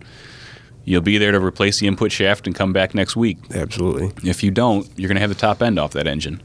you'll 0.86 1.02
be 1.02 1.18
there 1.18 1.32
to 1.32 1.44
replace 1.44 1.80
the 1.80 1.88
input 1.88 2.12
shaft 2.12 2.46
and 2.46 2.56
come 2.56 2.72
back 2.72 2.94
next 2.94 3.16
week. 3.16 3.40
absolutely 3.54 4.12
If 4.30 4.44
you 4.44 4.52
don't, 4.52 4.88
you're 4.96 5.10
going 5.10 5.16
to 5.16 5.22
have 5.22 5.32
the 5.32 5.36
top 5.36 5.64
end 5.64 5.80
off 5.80 5.92
that 5.94 6.08
engine. 6.08 6.42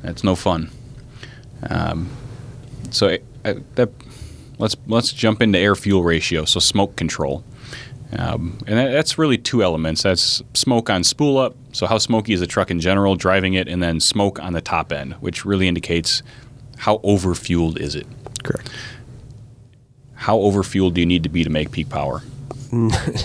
That's 0.00 0.24
no 0.24 0.34
fun. 0.34 0.70
Um, 1.68 2.08
so 2.90 3.08
I, 3.08 3.18
I, 3.44 3.56
that, 3.74 3.90
let's 4.58 4.76
let's 4.86 5.12
jump 5.12 5.42
into 5.42 5.58
air 5.58 5.76
fuel 5.76 6.02
ratio. 6.02 6.44
So 6.46 6.58
smoke 6.58 6.96
control, 6.96 7.44
um, 8.18 8.58
and 8.66 8.78
that, 8.78 8.90
that's 8.90 9.16
really 9.16 9.38
two 9.38 9.62
elements. 9.62 10.02
That's 10.02 10.42
smoke 10.54 10.90
on 10.90 11.04
spool 11.04 11.38
up. 11.38 11.54
So 11.72 11.86
how 11.86 11.98
smoky 11.98 12.32
is 12.32 12.40
the 12.40 12.46
truck 12.48 12.70
in 12.70 12.80
general, 12.80 13.14
driving 13.14 13.54
it, 13.54 13.68
and 13.68 13.82
then 13.82 14.00
smoke 14.00 14.42
on 14.42 14.54
the 14.54 14.60
top 14.60 14.92
end, 14.92 15.14
which 15.20 15.44
really 15.44 15.68
indicates 15.68 16.22
how 16.78 16.98
overfueled 16.98 17.78
is 17.78 17.94
it. 17.94 18.06
Correct 18.42 18.70
How 20.14 20.38
overfueled 20.38 20.94
do 20.94 21.00
you 21.00 21.06
need 21.06 21.22
to 21.24 21.28
be 21.28 21.44
to 21.44 21.50
make 21.50 21.70
peak 21.72 21.88
power? 21.88 22.22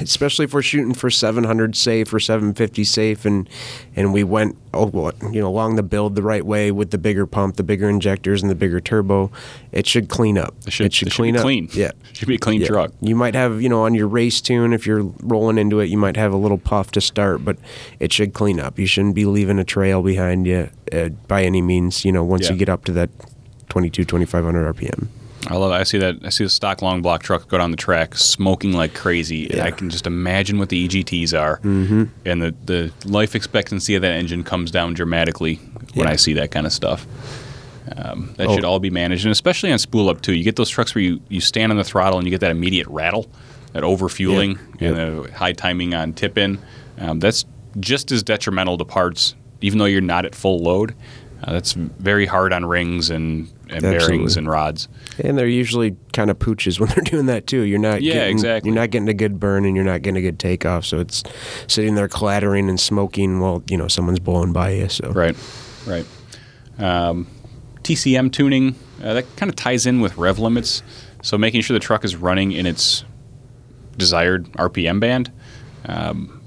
especially 0.01 0.43
if 0.43 0.53
we're 0.53 0.61
shooting 0.61 0.93
for 0.93 1.09
700 1.09 1.73
safe 1.73 2.13
or 2.13 2.19
750 2.19 2.83
safe 2.83 3.23
and 3.23 3.47
and 3.95 4.11
we 4.11 4.21
went 4.21 4.57
oh 4.73 4.87
well, 4.87 5.13
you 5.31 5.39
know 5.39 5.47
along 5.47 5.77
the 5.77 5.83
build 5.83 6.15
the 6.15 6.21
right 6.21 6.45
way 6.45 6.69
with 6.69 6.91
the 6.91 6.97
bigger 6.97 7.25
pump 7.25 7.55
the 7.55 7.63
bigger 7.63 7.87
injectors 7.87 8.41
and 8.41 8.51
the 8.51 8.55
bigger 8.55 8.81
turbo 8.81 9.31
it 9.71 9.87
should 9.87 10.09
clean 10.09 10.37
up 10.37 10.53
It 10.65 10.73
should, 10.73 10.87
it 10.87 10.93
should 10.93 11.07
it 11.07 11.13
clean 11.13 11.33
be 11.35 11.39
up 11.39 11.43
clean. 11.43 11.69
yeah 11.71 11.91
should 12.11 12.27
be 12.27 12.35
a 12.35 12.37
clean 12.37 12.59
Yeah. 12.59 12.67
truck. 12.67 12.91
You 12.99 13.15
might 13.15 13.35
have, 13.35 13.61
you 13.61 13.69
know, 13.69 13.83
on 13.83 13.93
your 13.95 14.07
race 14.09 14.41
tune, 14.41 14.73
if 14.73 14.85
you're 14.85 15.03
rolling 15.21 15.57
into 15.57 15.79
it, 15.79 15.85
you 15.85 15.97
might 15.97 16.17
have 16.17 16.33
a 16.33 16.37
little 16.37 16.57
puff 16.57 16.91
to 16.91 16.99
start, 16.99 17.45
but 17.45 17.55
it 18.01 18.11
should 18.11 18.33
clean 18.33 18.59
up. 18.59 18.77
You 18.77 18.85
shouldn't 18.87 19.15
be 19.15 19.23
leaving 19.23 19.59
a 19.59 19.63
trail 19.63 20.01
behind 20.01 20.45
you 20.45 20.69
uh, 20.91 21.07
by 21.29 21.43
any 21.45 21.61
means, 21.61 22.03
you 22.03 22.11
know, 22.11 22.23
once 22.25 22.47
Yeah. 22.47 22.51
you 22.53 22.57
get 22.57 22.67
up 22.69 22.83
to 22.85 22.91
that 22.93 23.11
22, 23.69 24.05
2500 24.05 24.75
RPM. 24.75 25.07
I 25.47 25.55
love. 25.55 25.71
I 25.71 25.83
see 25.83 25.97
that. 25.99 26.17
I 26.25 26.29
see 26.29 26.43
the 26.43 26.49
stock 26.49 26.81
long 26.81 27.01
block 27.01 27.21
truck 27.23 27.47
go 27.47 27.57
down 27.57 27.71
the 27.71 27.77
track, 27.77 28.15
smoking 28.15 28.73
like 28.73 28.93
crazy. 28.93 29.49
And 29.51 29.61
I 29.61 29.71
can 29.71 29.89
just 29.89 30.05
imagine 30.07 30.57
what 30.59 30.69
the 30.69 30.87
EGTs 30.87 31.39
are, 31.39 31.57
mm-hmm. 31.59 32.05
and 32.25 32.41
the 32.41 32.55
the 32.65 32.91
life 33.05 33.35
expectancy 33.35 33.95
of 33.95 34.01
that 34.01 34.11
engine 34.13 34.43
comes 34.43 34.71
down 34.71 34.93
dramatically 34.93 35.55
when 35.93 36.07
Yeah. 36.07 36.13
I 36.13 36.15
see 36.17 36.33
that 36.33 36.51
kind 36.51 36.65
of 36.65 36.73
stuff. 36.73 37.05
Um, 37.95 38.33
that 38.37 38.47
Oh. 38.47 38.55
should 38.55 38.65
all 38.65 38.79
be 38.79 38.89
managed, 38.89 39.25
and 39.25 39.31
especially 39.31 39.71
on 39.71 39.79
spool 39.79 40.09
up 40.09 40.21
too. 40.21 40.33
You 40.33 40.43
get 40.43 40.57
those 40.57 40.69
trucks 40.69 40.93
where 40.93 41.03
you, 41.03 41.21
you 41.29 41.39
stand 41.39 41.71
on 41.71 41.77
the 41.77 41.83
throttle 41.85 42.17
and 42.19 42.27
you 42.27 42.31
get 42.31 42.41
that 42.41 42.51
immediate 42.51 42.87
rattle, 42.87 43.29
that 43.71 43.83
overfueling, 43.83 44.59
Yep. 44.81 44.95
and 44.95 44.97
the 45.25 45.31
high 45.31 45.53
timing 45.53 45.93
on 45.93 46.11
tip 46.11 46.37
in. 46.37 46.59
Um, 46.99 47.19
that's 47.19 47.45
just 47.79 48.11
as 48.11 48.23
detrimental 48.23 48.77
to 48.79 48.83
parts, 48.85 49.35
even 49.61 49.79
though 49.79 49.85
you're 49.85 50.01
not 50.01 50.25
at 50.25 50.35
full 50.35 50.59
load. 50.59 50.95
Uh, 51.43 51.53
that's 51.53 51.73
very 51.73 52.25
hard 52.25 52.51
on 52.51 52.65
rings 52.65 53.09
and 53.09 53.47
and 53.71 53.81
bearings 53.81 54.37
and 54.37 54.49
rods. 54.49 54.87
And 55.23 55.37
they're 55.37 55.47
usually 55.47 55.95
kind 56.13 56.29
of 56.29 56.39
pooches 56.39 56.79
when 56.79 56.89
they're 56.89 57.03
doing 57.03 57.25
that 57.27 57.47
too. 57.47 57.61
You're 57.61 57.79
not 57.79 58.01
Yeah, 58.01 58.13
getting, 58.13 58.31
exactly. 58.37 58.69
You're 58.69 58.75
not 58.79 58.89
getting 58.91 59.09
a 59.09 59.13
good 59.13 59.39
burn 59.39 59.65
and 59.65 59.75
you're 59.75 59.85
not 59.85 60.01
getting 60.01 60.17
a 60.17 60.21
good 60.21 60.39
takeoff. 60.39 60.85
So 60.85 60.99
it's 60.99 61.23
sitting 61.67 61.95
there 61.95 62.07
clattering 62.07 62.69
and 62.69 62.79
smoking 62.79 63.39
while 63.39 63.63
you 63.69 63.77
know 63.77 63.87
someone's 63.87 64.19
blowing 64.19 64.53
by 64.53 64.71
you. 64.71 64.89
So 64.89 65.11
Right, 65.11 65.35
right. 65.85 66.05
Um, 66.77 67.27
TCM 67.83 68.31
tuning 68.31 68.75
uh, 69.01 69.13
that 69.13 69.35
kind 69.37 69.49
of 69.49 69.55
ties 69.55 69.85
in 69.85 70.01
with 70.01 70.17
rev 70.17 70.39
limits. 70.39 70.83
So 71.23 71.37
making 71.37 71.61
sure 71.61 71.73
the 71.73 71.79
truck 71.79 72.03
is 72.05 72.15
running 72.15 72.51
in 72.51 72.65
its 72.65 73.03
desired 73.97 74.45
RPM 74.53 74.99
band. 74.99 75.31
Um, 75.85 76.41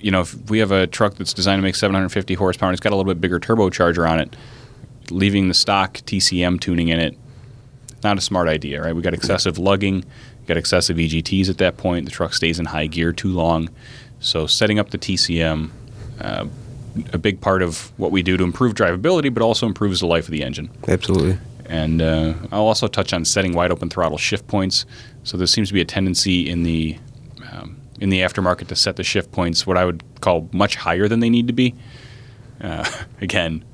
you 0.00 0.10
know, 0.10 0.22
if 0.22 0.34
we 0.50 0.58
have 0.58 0.72
a 0.72 0.86
truck 0.86 1.14
that's 1.14 1.32
designed 1.32 1.60
to 1.60 1.62
make 1.62 1.76
750 1.76 2.34
horsepower 2.34 2.70
and 2.70 2.74
it's 2.74 2.80
got 2.80 2.92
a 2.92 2.96
little 2.96 3.12
bit 3.12 3.20
bigger 3.20 3.38
turbocharger 3.38 4.08
on 4.08 4.18
it, 4.18 4.34
leaving 5.12 5.48
the 5.48 5.54
stock 5.54 5.94
TCM 5.98 6.60
tuning 6.60 6.88
in 6.88 6.98
it, 6.98 7.16
not 8.02 8.18
a 8.18 8.20
smart 8.20 8.48
idea, 8.48 8.82
right? 8.82 8.94
We 8.94 9.02
got 9.02 9.14
excessive 9.14 9.58
lugging, 9.58 10.04
we 10.40 10.46
got 10.46 10.56
excessive 10.56 10.96
EGTs 10.96 11.48
at 11.48 11.58
that 11.58 11.76
point. 11.76 12.04
The 12.04 12.10
truck 12.10 12.34
stays 12.34 12.58
in 12.58 12.66
high 12.66 12.86
gear 12.86 13.12
too 13.12 13.32
long. 13.32 13.68
So 14.20 14.46
setting 14.46 14.78
up 14.78 14.90
the 14.90 14.98
TCM, 14.98 15.70
uh, 16.20 16.46
a 17.12 17.18
big 17.18 17.40
part 17.40 17.62
of 17.62 17.92
what 17.98 18.10
we 18.10 18.22
do 18.22 18.36
to 18.36 18.44
improve 18.44 18.74
drivability, 18.74 19.32
but 19.32 19.42
also 19.42 19.66
improves 19.66 20.00
the 20.00 20.06
life 20.06 20.24
of 20.24 20.32
the 20.32 20.42
engine. 20.42 20.70
absolutely. 20.88 21.38
And 21.66 22.02
uh, 22.02 22.34
I'll 22.50 22.66
also 22.66 22.86
touch 22.86 23.12
on 23.12 23.24
setting 23.24 23.54
wide 23.54 23.70
open 23.70 23.88
throttle 23.88 24.18
shift 24.18 24.46
points. 24.46 24.84
So 25.24 25.36
there 25.36 25.46
seems 25.46 25.68
to 25.68 25.74
be 25.74 25.80
a 25.80 25.86
tendency 25.86 26.48
in 26.48 26.64
the 26.64 26.98
um, 27.50 27.76
in 28.00 28.10
the 28.10 28.20
aftermarket 28.20 28.66
to 28.68 28.76
set 28.76 28.96
the 28.96 29.04
shift 29.04 29.32
points 29.32 29.66
what 29.66 29.78
I 29.78 29.84
would 29.84 30.02
call 30.20 30.48
much 30.52 30.76
higher 30.76 31.08
than 31.08 31.20
they 31.20 31.30
need 31.30 31.46
to 31.46 31.52
be. 31.52 31.74
Uh, 32.60 32.84
again, 33.20 33.64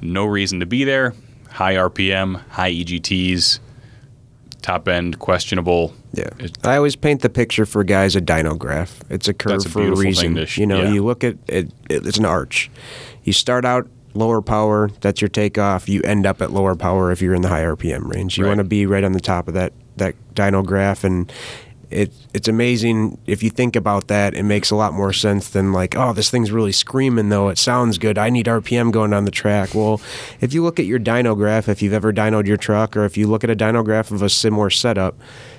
no 0.00 0.24
reason 0.24 0.60
to 0.60 0.66
be 0.66 0.84
there. 0.84 1.14
High 1.50 1.74
RPM, 1.74 2.40
high 2.50 2.70
EGTs, 2.72 3.60
top 4.62 4.88
end 4.88 5.18
questionable. 5.18 5.94
Yeah, 6.12 6.28
It- 6.38 6.58
I 6.64 6.76
always 6.76 6.96
paint 6.96 7.22
the 7.22 7.28
picture 7.30 7.66
for 7.66 7.84
guys 7.84 8.16
a 8.16 8.20
dyno 8.20 8.58
graph. 8.58 9.00
It's 9.10 9.28
a 9.28 9.34
curve 9.34 9.64
a 9.64 9.68
for 9.68 9.82
a 9.82 9.94
reason. 9.94 10.44
sh- 10.46 10.58
you 10.58 10.66
know, 10.66 10.82
yeah. 10.82 10.92
you 10.92 11.04
look 11.04 11.24
at 11.24 11.36
it, 11.46 11.70
it. 11.88 12.06
It's 12.06 12.18
an 12.18 12.24
arch. 12.24 12.70
You 13.24 13.32
start 13.32 13.64
out 13.64 13.86
lower 14.14 14.40
power. 14.40 14.90
That's 15.02 15.20
your 15.20 15.28
takeoff. 15.28 15.88
You 15.88 16.00
end 16.02 16.26
up 16.26 16.40
at 16.40 16.50
lower 16.52 16.74
power 16.74 17.10
if 17.12 17.20
you're 17.20 17.34
in 17.34 17.42
the 17.42 17.48
high 17.48 17.64
RPM 17.64 18.08
range. 18.08 18.38
You 18.38 18.44
Right. 18.44 18.50
want 18.50 18.58
to 18.58 18.64
be 18.64 18.86
right 18.86 19.04
on 19.04 19.12
the 19.12 19.20
top 19.20 19.46
of 19.48 19.54
that 19.54 19.72
that 19.96 20.14
dyno 20.34 20.64
graph 20.64 21.04
and. 21.04 21.30
It, 21.90 22.12
it's 22.34 22.48
amazing 22.48 23.18
if 23.26 23.42
you 23.44 23.50
think 23.50 23.76
about 23.76 24.08
that. 24.08 24.34
It 24.34 24.42
makes 24.42 24.70
a 24.72 24.76
lot 24.76 24.92
more 24.92 25.12
sense 25.12 25.48
than 25.48 25.72
like, 25.72 25.94
oh, 25.96 26.12
this 26.12 26.30
thing's 26.30 26.50
really 26.50 26.72
screaming 26.72 27.28
though. 27.28 27.48
It 27.48 27.58
sounds 27.58 27.96
good. 27.98 28.18
I 28.18 28.28
need 28.28 28.46
RPM 28.46 28.90
going 28.90 29.12
on 29.12 29.24
the 29.24 29.30
track. 29.30 29.74
Well, 29.74 30.00
if 30.40 30.52
you 30.52 30.62
look 30.64 30.80
at 30.80 30.86
your 30.86 30.98
dyno 30.98 31.36
graph, 31.36 31.68
if 31.68 31.82
you've 31.82 31.92
ever 31.92 32.12
dynoed 32.12 32.46
your 32.46 32.56
truck, 32.56 32.96
or 32.96 33.04
if 33.04 33.16
you 33.16 33.28
look 33.28 33.44
at 33.44 33.50
a 33.50 33.56
dyno 33.56 33.84
graph 33.84 34.10
of 34.10 34.20
a 34.22 34.28
similar 34.28 34.68
setup, 34.68 35.16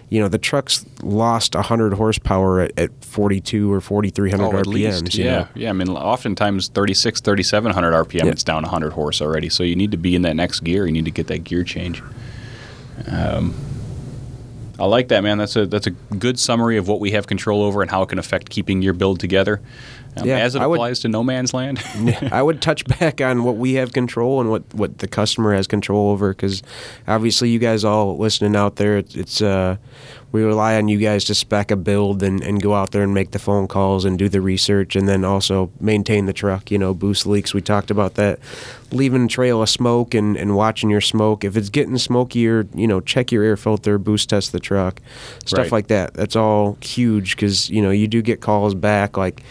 you 0.09 0.21
know 0.21 0.27
the 0.29 0.37
truck's 0.37 0.85
lost 1.01 1.53
100 1.55 1.93
horsepower 1.93 2.61
at, 2.61 2.77
at 2.79 2.91
42 3.03 3.71
or 3.71 3.81
4300 3.81 4.45
Oh, 4.45 4.51
RPMs. 4.61 4.65
least, 5.01 5.15
yeah, 5.15 5.39
know? 5.39 5.47
yeah. 5.55 5.69
I 5.69 5.73
mean, 5.73 5.89
oftentimes 5.89 6.69
36, 6.69 7.19
3700 7.21 7.93
RPM, 8.05 8.23
Yeah. 8.25 8.31
it's 8.31 8.43
down 8.43 8.63
100 8.63 8.93
horse 8.93 9.21
already. 9.21 9.49
So 9.49 9.63
you 9.63 9.75
need 9.75 9.91
to 9.91 9.97
be 9.97 10.15
in 10.15 10.21
that 10.23 10.35
next 10.35 10.61
gear. 10.61 10.85
You 10.85 10.91
need 10.93 11.05
to 11.05 11.11
get 11.11 11.27
that 11.27 11.43
gear 11.43 11.63
change. 11.63 12.01
Um, 13.11 13.53
I 14.79 14.85
like 14.85 15.07
that, 15.07 15.21
man. 15.23 15.37
That's 15.37 15.55
a 15.55 15.65
that's 15.65 15.87
a 15.87 15.91
good 15.91 16.39
summary 16.39 16.77
of 16.77 16.87
what 16.87 16.99
we 16.99 17.11
have 17.11 17.27
control 17.27 17.63
over 17.63 17.81
and 17.81 17.89
how 17.89 18.03
it 18.03 18.09
can 18.09 18.19
affect 18.19 18.49
keeping 18.49 18.81
your 18.81 18.93
build 18.93 19.19
together. 19.19 19.61
Um, 20.21 20.27
Yeah, 20.27 20.37
as 20.39 20.55
it 20.55 20.61
I 20.61 20.67
would- 20.67 20.75
applies 20.75 20.99
to 21.01 21.07
no 21.09 21.23
man's 21.23 21.53
land. 21.53 21.81
I 22.31 22.41
would 22.41 22.61
touch 22.61 22.85
back 22.85 23.21
on 23.21 23.43
what 23.43 23.57
we 23.57 23.73
have 23.73 23.93
control 23.93 24.41
and 24.41 24.49
what, 24.49 24.63
what 24.73 24.97
the 24.99 25.07
customer 25.07 25.53
has 25.53 25.67
control 25.67 26.11
over 26.11 26.29
because 26.33 26.63
obviously 27.07 27.49
you 27.49 27.59
guys 27.59 27.83
all 27.83 28.17
listening 28.17 28.55
out 28.55 28.75
there, 28.77 28.97
it's, 28.97 29.15
it's 29.15 29.41
uh, 29.41 29.77
we 30.31 30.43
rely 30.43 30.75
on 30.75 30.87
you 30.89 30.97
guys 30.97 31.23
to 31.25 31.33
spec 31.35 31.71
a 31.71 31.75
build 31.77 32.21
and, 32.21 32.41
and 32.43 32.61
go 32.61 32.73
out 32.75 32.91
there 32.91 33.01
and 33.01 33.13
make 33.13 33.31
the 33.31 33.39
phone 33.39 33.67
calls 33.67 34.03
and 34.03 34.19
do 34.19 34.27
the 34.27 34.41
research 34.41 34.95
and 34.95 35.07
then 35.07 35.23
also 35.23 35.71
maintain 35.79 36.25
the 36.25 36.33
truck. 36.33 36.69
You 36.69 36.77
know, 36.77 36.93
boost 36.93 37.25
leaks. 37.25 37.53
We 37.53 37.61
talked 37.61 37.89
about 37.89 38.15
that. 38.15 38.39
Leaving 38.91 39.23
a 39.25 39.27
trail 39.27 39.61
of 39.61 39.69
smoke 39.69 40.13
and, 40.13 40.35
and 40.35 40.55
watching 40.55 40.89
your 40.89 41.01
smoke. 41.01 41.43
If 41.45 41.55
it's 41.55 41.69
getting 41.69 41.97
smokier, 41.97 42.67
you 42.75 42.87
know, 42.87 42.99
check 42.99 43.31
your 43.31 43.43
air 43.43 43.55
filter, 43.57 43.97
boost 43.97 44.29
test 44.29 44.51
the 44.51 44.59
truck, 44.59 45.01
stuff 45.45 45.57
Right. 45.65 45.71
like 45.71 45.87
that. 45.87 46.13
That's 46.13 46.35
all 46.35 46.77
huge 46.81 47.35
because, 47.37 47.69
you 47.69 47.81
know, 47.81 47.91
you 47.91 48.07
do 48.07 48.21
get 48.21 48.41
calls 48.41 48.75
back 48.75 49.15
like, 49.17 49.41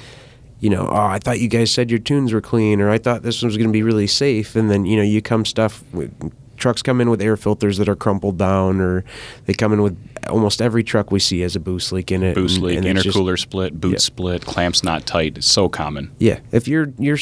you 0.61 0.71
know, 0.71 0.89
oh, 0.91 0.97
I 0.97 1.19
thought 1.19 1.41
you 1.41 1.49
guys 1.49 1.71
said 1.71 1.91
your 1.91 1.99
tunes 2.01 2.33
were 2.33 2.41
clean, 2.41 2.81
or 2.81 2.91
I 2.91 2.99
thought 2.99 3.23
this 3.23 3.43
one 3.43 3.49
was 3.49 3.57
going 3.57 3.69
to 3.69 3.73
be 3.73 3.83
really 3.83 4.07
safe, 4.07 4.57
and 4.57 4.71
then 4.71 4.85
you 4.87 4.97
know, 4.97 5.03
you 5.03 5.21
come 5.23 5.45
stuff. 5.45 5.83
With, 5.93 6.13
trucks 6.57 6.81
come 6.81 7.03
in 7.03 7.11
with 7.11 7.21
air 7.21 7.37
filters 7.37 7.77
that 7.77 7.87
are 7.89 7.95
crumpled 7.97 8.39
down, 8.39 8.81
or 8.81 9.05
they 9.45 9.53
come 9.53 9.73
in 9.75 9.83
with 9.83 9.97
almost 10.29 10.63
every 10.63 10.83
truck 10.83 11.11
we 11.13 11.19
see 11.21 11.41
has 11.41 11.55
a 11.55 11.61
boost 11.61 11.93
leak 11.93 12.11
in 12.11 12.23
it. 12.23 12.35
Boost 12.35 12.57
and- 12.57 12.65
leak, 12.65 12.77
and 12.79 12.87
it's 12.87 13.03
just- 13.03 13.17
intercooler 13.17 13.39
split, 13.39 13.79
boot 13.81 13.93
Yeah. 13.93 13.99
split, 13.99 14.45
clamps 14.47 14.83
not 14.83 15.05
tight. 15.07 15.37
It's 15.37 15.47
so 15.47 15.69
common. 15.69 16.11
yeah, 16.19 16.39
if 16.53 16.67
you're 16.67 16.93
you're 16.99 17.19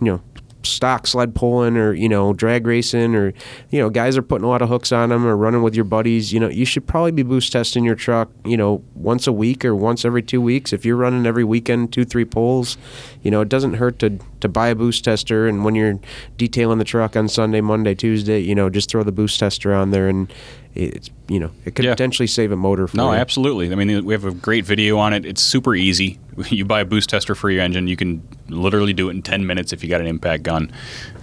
you 0.00 0.06
know 0.06 0.20
stock 0.66 1.06
sled 1.06 1.34
pulling 1.34 1.76
or 1.76 1.92
you 1.92 2.08
know 2.08 2.32
drag 2.32 2.66
racing 2.66 3.14
or 3.14 3.32
you 3.70 3.78
know 3.78 3.90
guys 3.90 4.16
are 4.16 4.22
putting 4.22 4.44
a 4.44 4.48
lot 4.48 4.62
of 4.62 4.68
hooks 4.68 4.92
on 4.92 5.10
them 5.10 5.26
or 5.26 5.36
running 5.36 5.62
with 5.62 5.74
your 5.74 5.84
buddies, 5.84 6.32
you 6.32 6.40
know 6.40 6.48
you 6.48 6.64
should 6.64 6.86
probably 6.86 7.12
be 7.12 7.22
boost 7.22 7.52
testing 7.52 7.84
your 7.84 7.94
truck 7.94 8.28
you 8.44 8.56
know 8.56 8.82
once 8.94 9.26
a 9.26 9.32
week 9.32 9.64
or 9.64 9.74
once 9.74 10.04
every 10.04 10.22
two 10.22 10.40
weeks. 10.40 10.72
If 10.72 10.84
you're 10.84 10.96
running 10.96 11.26
every 11.26 11.44
weekend 11.44 11.92
two 11.92 12.04
three 12.04 12.24
pulls, 12.24 12.76
you 13.22 13.30
know 13.30 13.40
it 13.40 13.48
doesn't 13.48 13.74
hurt 13.74 13.98
to 14.00 14.18
to 14.44 14.48
buy 14.50 14.68
a 14.68 14.74
boost 14.74 15.04
tester 15.04 15.46
and 15.48 15.64
when 15.64 15.74
you're 15.74 15.98
detailing 16.36 16.78
the 16.78 16.84
truck 16.84 17.16
on 17.16 17.28
Sunday, 17.28 17.62
Monday, 17.62 17.94
Tuesday, 17.94 18.38
you 18.40 18.54
know 18.54 18.68
just 18.68 18.90
throw 18.90 19.02
the 19.02 19.10
boost 19.10 19.40
tester 19.40 19.72
on 19.72 19.90
there 19.90 20.06
and 20.06 20.30
it's 20.74 21.08
you 21.28 21.40
know 21.40 21.50
it 21.64 21.74
could 21.74 21.86
Yeah. 21.86 21.92
potentially 21.92 22.26
save 22.26 22.52
a 22.52 22.56
motor 22.56 22.86
for 22.86 22.94
No, 22.98 23.10
you. 23.12 23.18
absolutely. 23.18 23.72
I 23.72 23.74
mean, 23.74 24.04
we 24.04 24.12
have 24.12 24.26
a 24.26 24.32
great 24.32 24.66
video 24.66 24.98
on 24.98 25.14
it. 25.14 25.24
It's 25.24 25.42
super 25.42 25.74
easy. 25.74 26.18
You 26.50 26.64
buy 26.66 26.80
a 26.80 26.84
boost 26.84 27.08
tester 27.08 27.34
for 27.34 27.48
your 27.50 27.62
engine, 27.62 27.86
you 27.88 27.96
can 27.96 28.22
literally 28.48 28.92
do 28.92 29.08
it 29.08 29.12
in 29.12 29.22
10 29.22 29.46
minutes 29.46 29.72
if 29.72 29.82
you 29.82 29.88
got 29.88 30.02
an 30.02 30.06
impact 30.06 30.42
gun. 30.42 30.70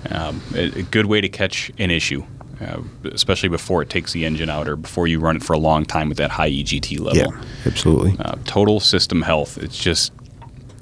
Um, 0.10 0.42
a, 0.56 0.80
a 0.80 0.82
good 0.84 1.06
way 1.06 1.22
to 1.22 1.30
catch 1.30 1.70
an 1.78 1.92
issue, 1.92 2.24
uh, 2.60 2.80
especially 3.12 3.50
before 3.50 3.84
it 3.84 3.90
takes 3.92 4.14
the 4.14 4.26
engine 4.26 4.50
out 4.50 4.68
or 4.68 4.76
before 4.78 5.06
you 5.08 5.20
run 5.20 5.36
it 5.36 5.44
for 5.44 5.54
a 5.54 5.60
long 5.60 5.86
time 5.86 6.10
with 6.10 6.18
that 6.18 6.32
high 6.32 6.50
EGT 6.50 7.00
level. 7.00 7.18
Yeah, 7.36 7.44
absolutely. 7.68 8.16
Uh, 8.20 8.36
total 8.46 8.80
system 8.80 9.22
health. 9.22 9.60
It's 9.60 9.78
just 9.78 10.12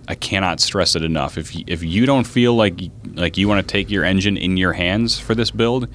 I 0.10 0.16
cannot 0.16 0.60
stress 0.60 0.96
it 0.96 1.04
enough. 1.04 1.38
If 1.38 1.56
you, 1.56 1.64
if 1.68 1.84
you 1.84 2.06
don't 2.08 2.26
feel 2.26 2.56
like 2.56 2.80
like 3.14 3.38
you 3.38 3.48
want 3.48 3.66
to 3.66 3.72
take 3.72 3.90
your 3.92 4.04
engine 4.04 4.36
in 4.38 4.58
your 4.58 4.74
hands 4.74 5.20
for 5.20 5.36
this 5.36 5.52
build, 5.52 5.88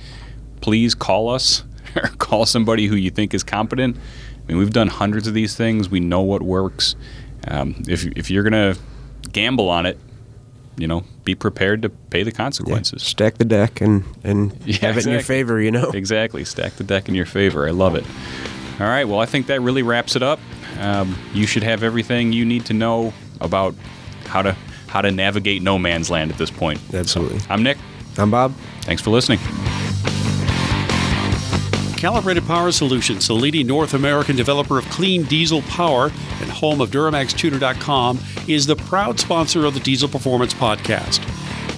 please 0.61 0.95
call 0.95 1.29
us 1.29 1.65
or 1.97 2.09
call 2.19 2.47
somebody 2.47 2.87
who 2.87 2.95
you 2.97 3.11
think 3.11 3.35
is 3.35 3.43
competent. 3.43 3.97
I 3.97 4.47
mean, 4.49 4.59
we've 4.59 4.73
done 4.73 4.89
hundreds 4.89 5.27
of 5.27 5.35
these 5.35 5.57
things. 5.57 5.89
We 5.89 5.99
know 6.01 6.21
what 6.23 6.43
works. 6.43 6.95
Um, 7.49 7.83
if 7.89 8.05
if 8.17 8.31
you're 8.31 8.45
gonna 8.45 8.77
gamble 9.33 9.69
on 9.69 9.85
it, 9.85 9.99
you 10.77 10.87
know, 10.87 11.03
be 11.25 11.35
prepared 11.35 11.83
to 11.83 11.89
pay 11.89 12.23
the 12.23 12.31
Yeah, 12.31 12.37
consequences. 12.37 13.03
stack 13.03 13.39
the 13.39 13.45
deck 13.45 13.81
and 13.81 14.05
and 14.23 14.57
Yeah, 14.65 14.77
have 14.79 14.97
it 14.99 15.07
in 15.07 15.13
your 15.13 15.23
favor. 15.23 15.61
You 15.61 15.73
know. 15.73 15.91
Exactly. 15.91 16.45
Stack 16.45 16.75
the 16.75 16.85
deck 16.85 17.09
in 17.09 17.17
your 17.17 17.27
favor. 17.27 17.67
I 17.67 17.73
love 17.73 17.97
it. 17.97 18.05
All 18.81 18.87
right. 18.87 19.05
Well, 19.05 19.19
I 19.19 19.27
think 19.27 19.47
that 19.49 19.61
really 19.61 19.83
wraps 19.83 20.15
it 20.15 20.23
up. 20.23 20.39
Um, 20.79 21.17
you 21.33 21.47
should 21.49 21.63
have 21.65 21.83
everything 21.83 22.33
you 22.33 22.45
need 22.45 22.65
to 22.67 22.73
know 22.75 23.13
about 23.41 23.75
how 24.27 24.43
to 24.43 24.57
how 24.87 25.01
to 25.01 25.11
navigate 25.11 25.63
no 25.63 25.79
man's 25.79 26.11
land 26.11 26.31
at 26.31 26.39
this 26.39 26.51
point. 26.51 26.79
So, 26.91 26.99
Absolutely. 26.99 27.41
I'm 27.49 27.63
Nick. 27.63 27.79
I'm 28.17 28.31
Bob. 28.31 28.55
Thanks 28.83 29.03
for 29.03 29.11
listening. 29.11 29.41
Calibrated 31.97 32.47
Power 32.47 32.71
Solutions, 32.71 33.27
the 33.27 33.35
leading 33.35 33.67
North 33.67 33.95
American 33.95 34.37
developer 34.37 34.79
of 34.79 34.85
clean 34.91 35.23
diesel 35.25 35.63
power 35.63 36.13
and 36.41 36.51
home 36.51 36.81
of 36.81 36.91
DuramaxTuner.com, 36.91 38.21
is 38.47 38.67
the 38.67 38.77
proud 38.77 39.19
sponsor 39.19 39.65
of 39.65 39.73
the 39.75 39.81
Diesel 39.81 40.09
Performance 40.09 40.53
Podcast. 40.53 41.23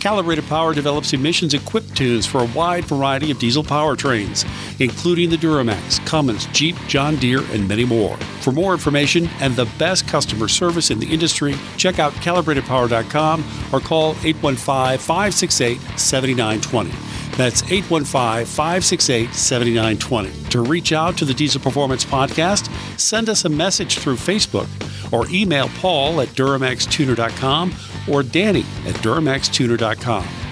Calibrated 0.00 0.46
Power 0.46 0.74
develops 0.74 1.12
emissions 1.12 1.54
equipped 1.54 1.96
tunes 1.96 2.26
for 2.26 2.42
a 2.42 2.46
wide 2.46 2.84
variety 2.84 3.30
of 3.30 3.38
diesel 3.38 3.62
powertrains, 3.64 4.44
including 4.80 5.30
the 5.30 5.36
Duramax, 5.36 6.04
Cummins, 6.06 6.46
Jeep, 6.46 6.76
John 6.86 7.16
Deere, 7.16 7.42
and 7.52 7.66
many 7.68 7.84
more. 7.84 8.16
For 8.40 8.52
more 8.52 8.72
information 8.72 9.28
and 9.40 9.56
the 9.56 9.68
best 9.78 10.06
customer 10.06 10.48
service 10.48 10.90
in 10.90 10.98
the 10.98 11.12
industry, 11.12 11.54
check 11.76 11.98
out 11.98 12.12
calibratedpower.com 12.14 13.44
or 13.72 13.80
call 13.80 14.10
815 14.22 14.98
568 14.98 15.80
7920. 15.98 17.15
That's 17.36 17.62
815 17.64 18.46
568 18.46 19.34
7920. 19.34 20.50
To 20.50 20.62
reach 20.62 20.92
out 20.92 21.16
to 21.18 21.24
the 21.24 21.34
Diesel 21.34 21.60
Performance 21.60 22.04
Podcast, 22.04 22.70
send 22.98 23.28
us 23.28 23.44
a 23.44 23.48
message 23.48 23.98
through 23.98 24.16
Facebook 24.16 24.68
or 25.12 25.26
email 25.28 25.68
Paul 25.80 26.20
at 26.20 26.28
DuramaxTuner.com 26.28 27.74
or 28.08 28.22
Danny 28.22 28.64
at 28.86 28.94
DuramaxTuner.com. 28.96 30.45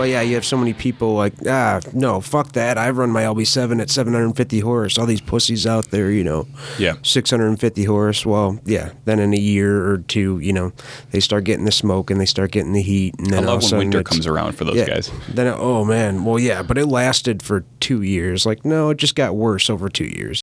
Well, 0.00 0.08
yeah, 0.08 0.22
you 0.22 0.34
have 0.36 0.46
so 0.46 0.56
many 0.56 0.72
people 0.72 1.12
like, 1.12 1.34
ah, 1.46 1.78
no, 1.92 2.22
fuck 2.22 2.52
that. 2.52 2.78
I 2.78 2.88
run 2.88 3.10
my 3.10 3.24
LB7 3.24 3.82
at 3.82 3.90
750 3.90 4.60
horse. 4.60 4.96
All 4.96 5.04
these 5.04 5.20
pussies 5.20 5.66
out 5.66 5.90
there, 5.90 6.10
you 6.10 6.24
know, 6.24 6.48
Yeah. 6.78 6.94
650 7.02 7.84
horse. 7.84 8.24
Well, 8.24 8.58
yeah. 8.64 8.92
Then 9.04 9.18
in 9.18 9.34
a 9.34 9.38
year 9.38 9.86
or 9.90 9.98
two, 9.98 10.38
you 10.38 10.54
know, 10.54 10.72
they 11.10 11.20
start 11.20 11.44
getting 11.44 11.66
the 11.66 11.70
smoke 11.70 12.10
and 12.10 12.18
they 12.18 12.24
start 12.24 12.50
getting 12.50 12.72
the 12.72 12.80
heat. 12.80 13.14
And 13.18 13.26
then 13.26 13.44
I 13.44 13.48
love 13.48 13.70
when 13.70 13.78
winter 13.80 14.02
comes 14.02 14.26
around 14.26 14.52
for 14.52 14.64
those 14.64 14.76
yeah. 14.76 14.86
guys. 14.86 15.10
Then, 15.28 15.48
oh 15.48 15.84
man, 15.84 16.24
well, 16.24 16.38
yeah, 16.38 16.62
but 16.62 16.78
it 16.78 16.86
lasted 16.86 17.42
for 17.42 17.66
two 17.80 18.00
years. 18.00 18.46
Like, 18.46 18.64
no, 18.64 18.88
it 18.88 18.96
just 18.96 19.14
got 19.14 19.36
worse 19.36 19.68
over 19.68 19.90
two 19.90 20.06
years. 20.06 20.38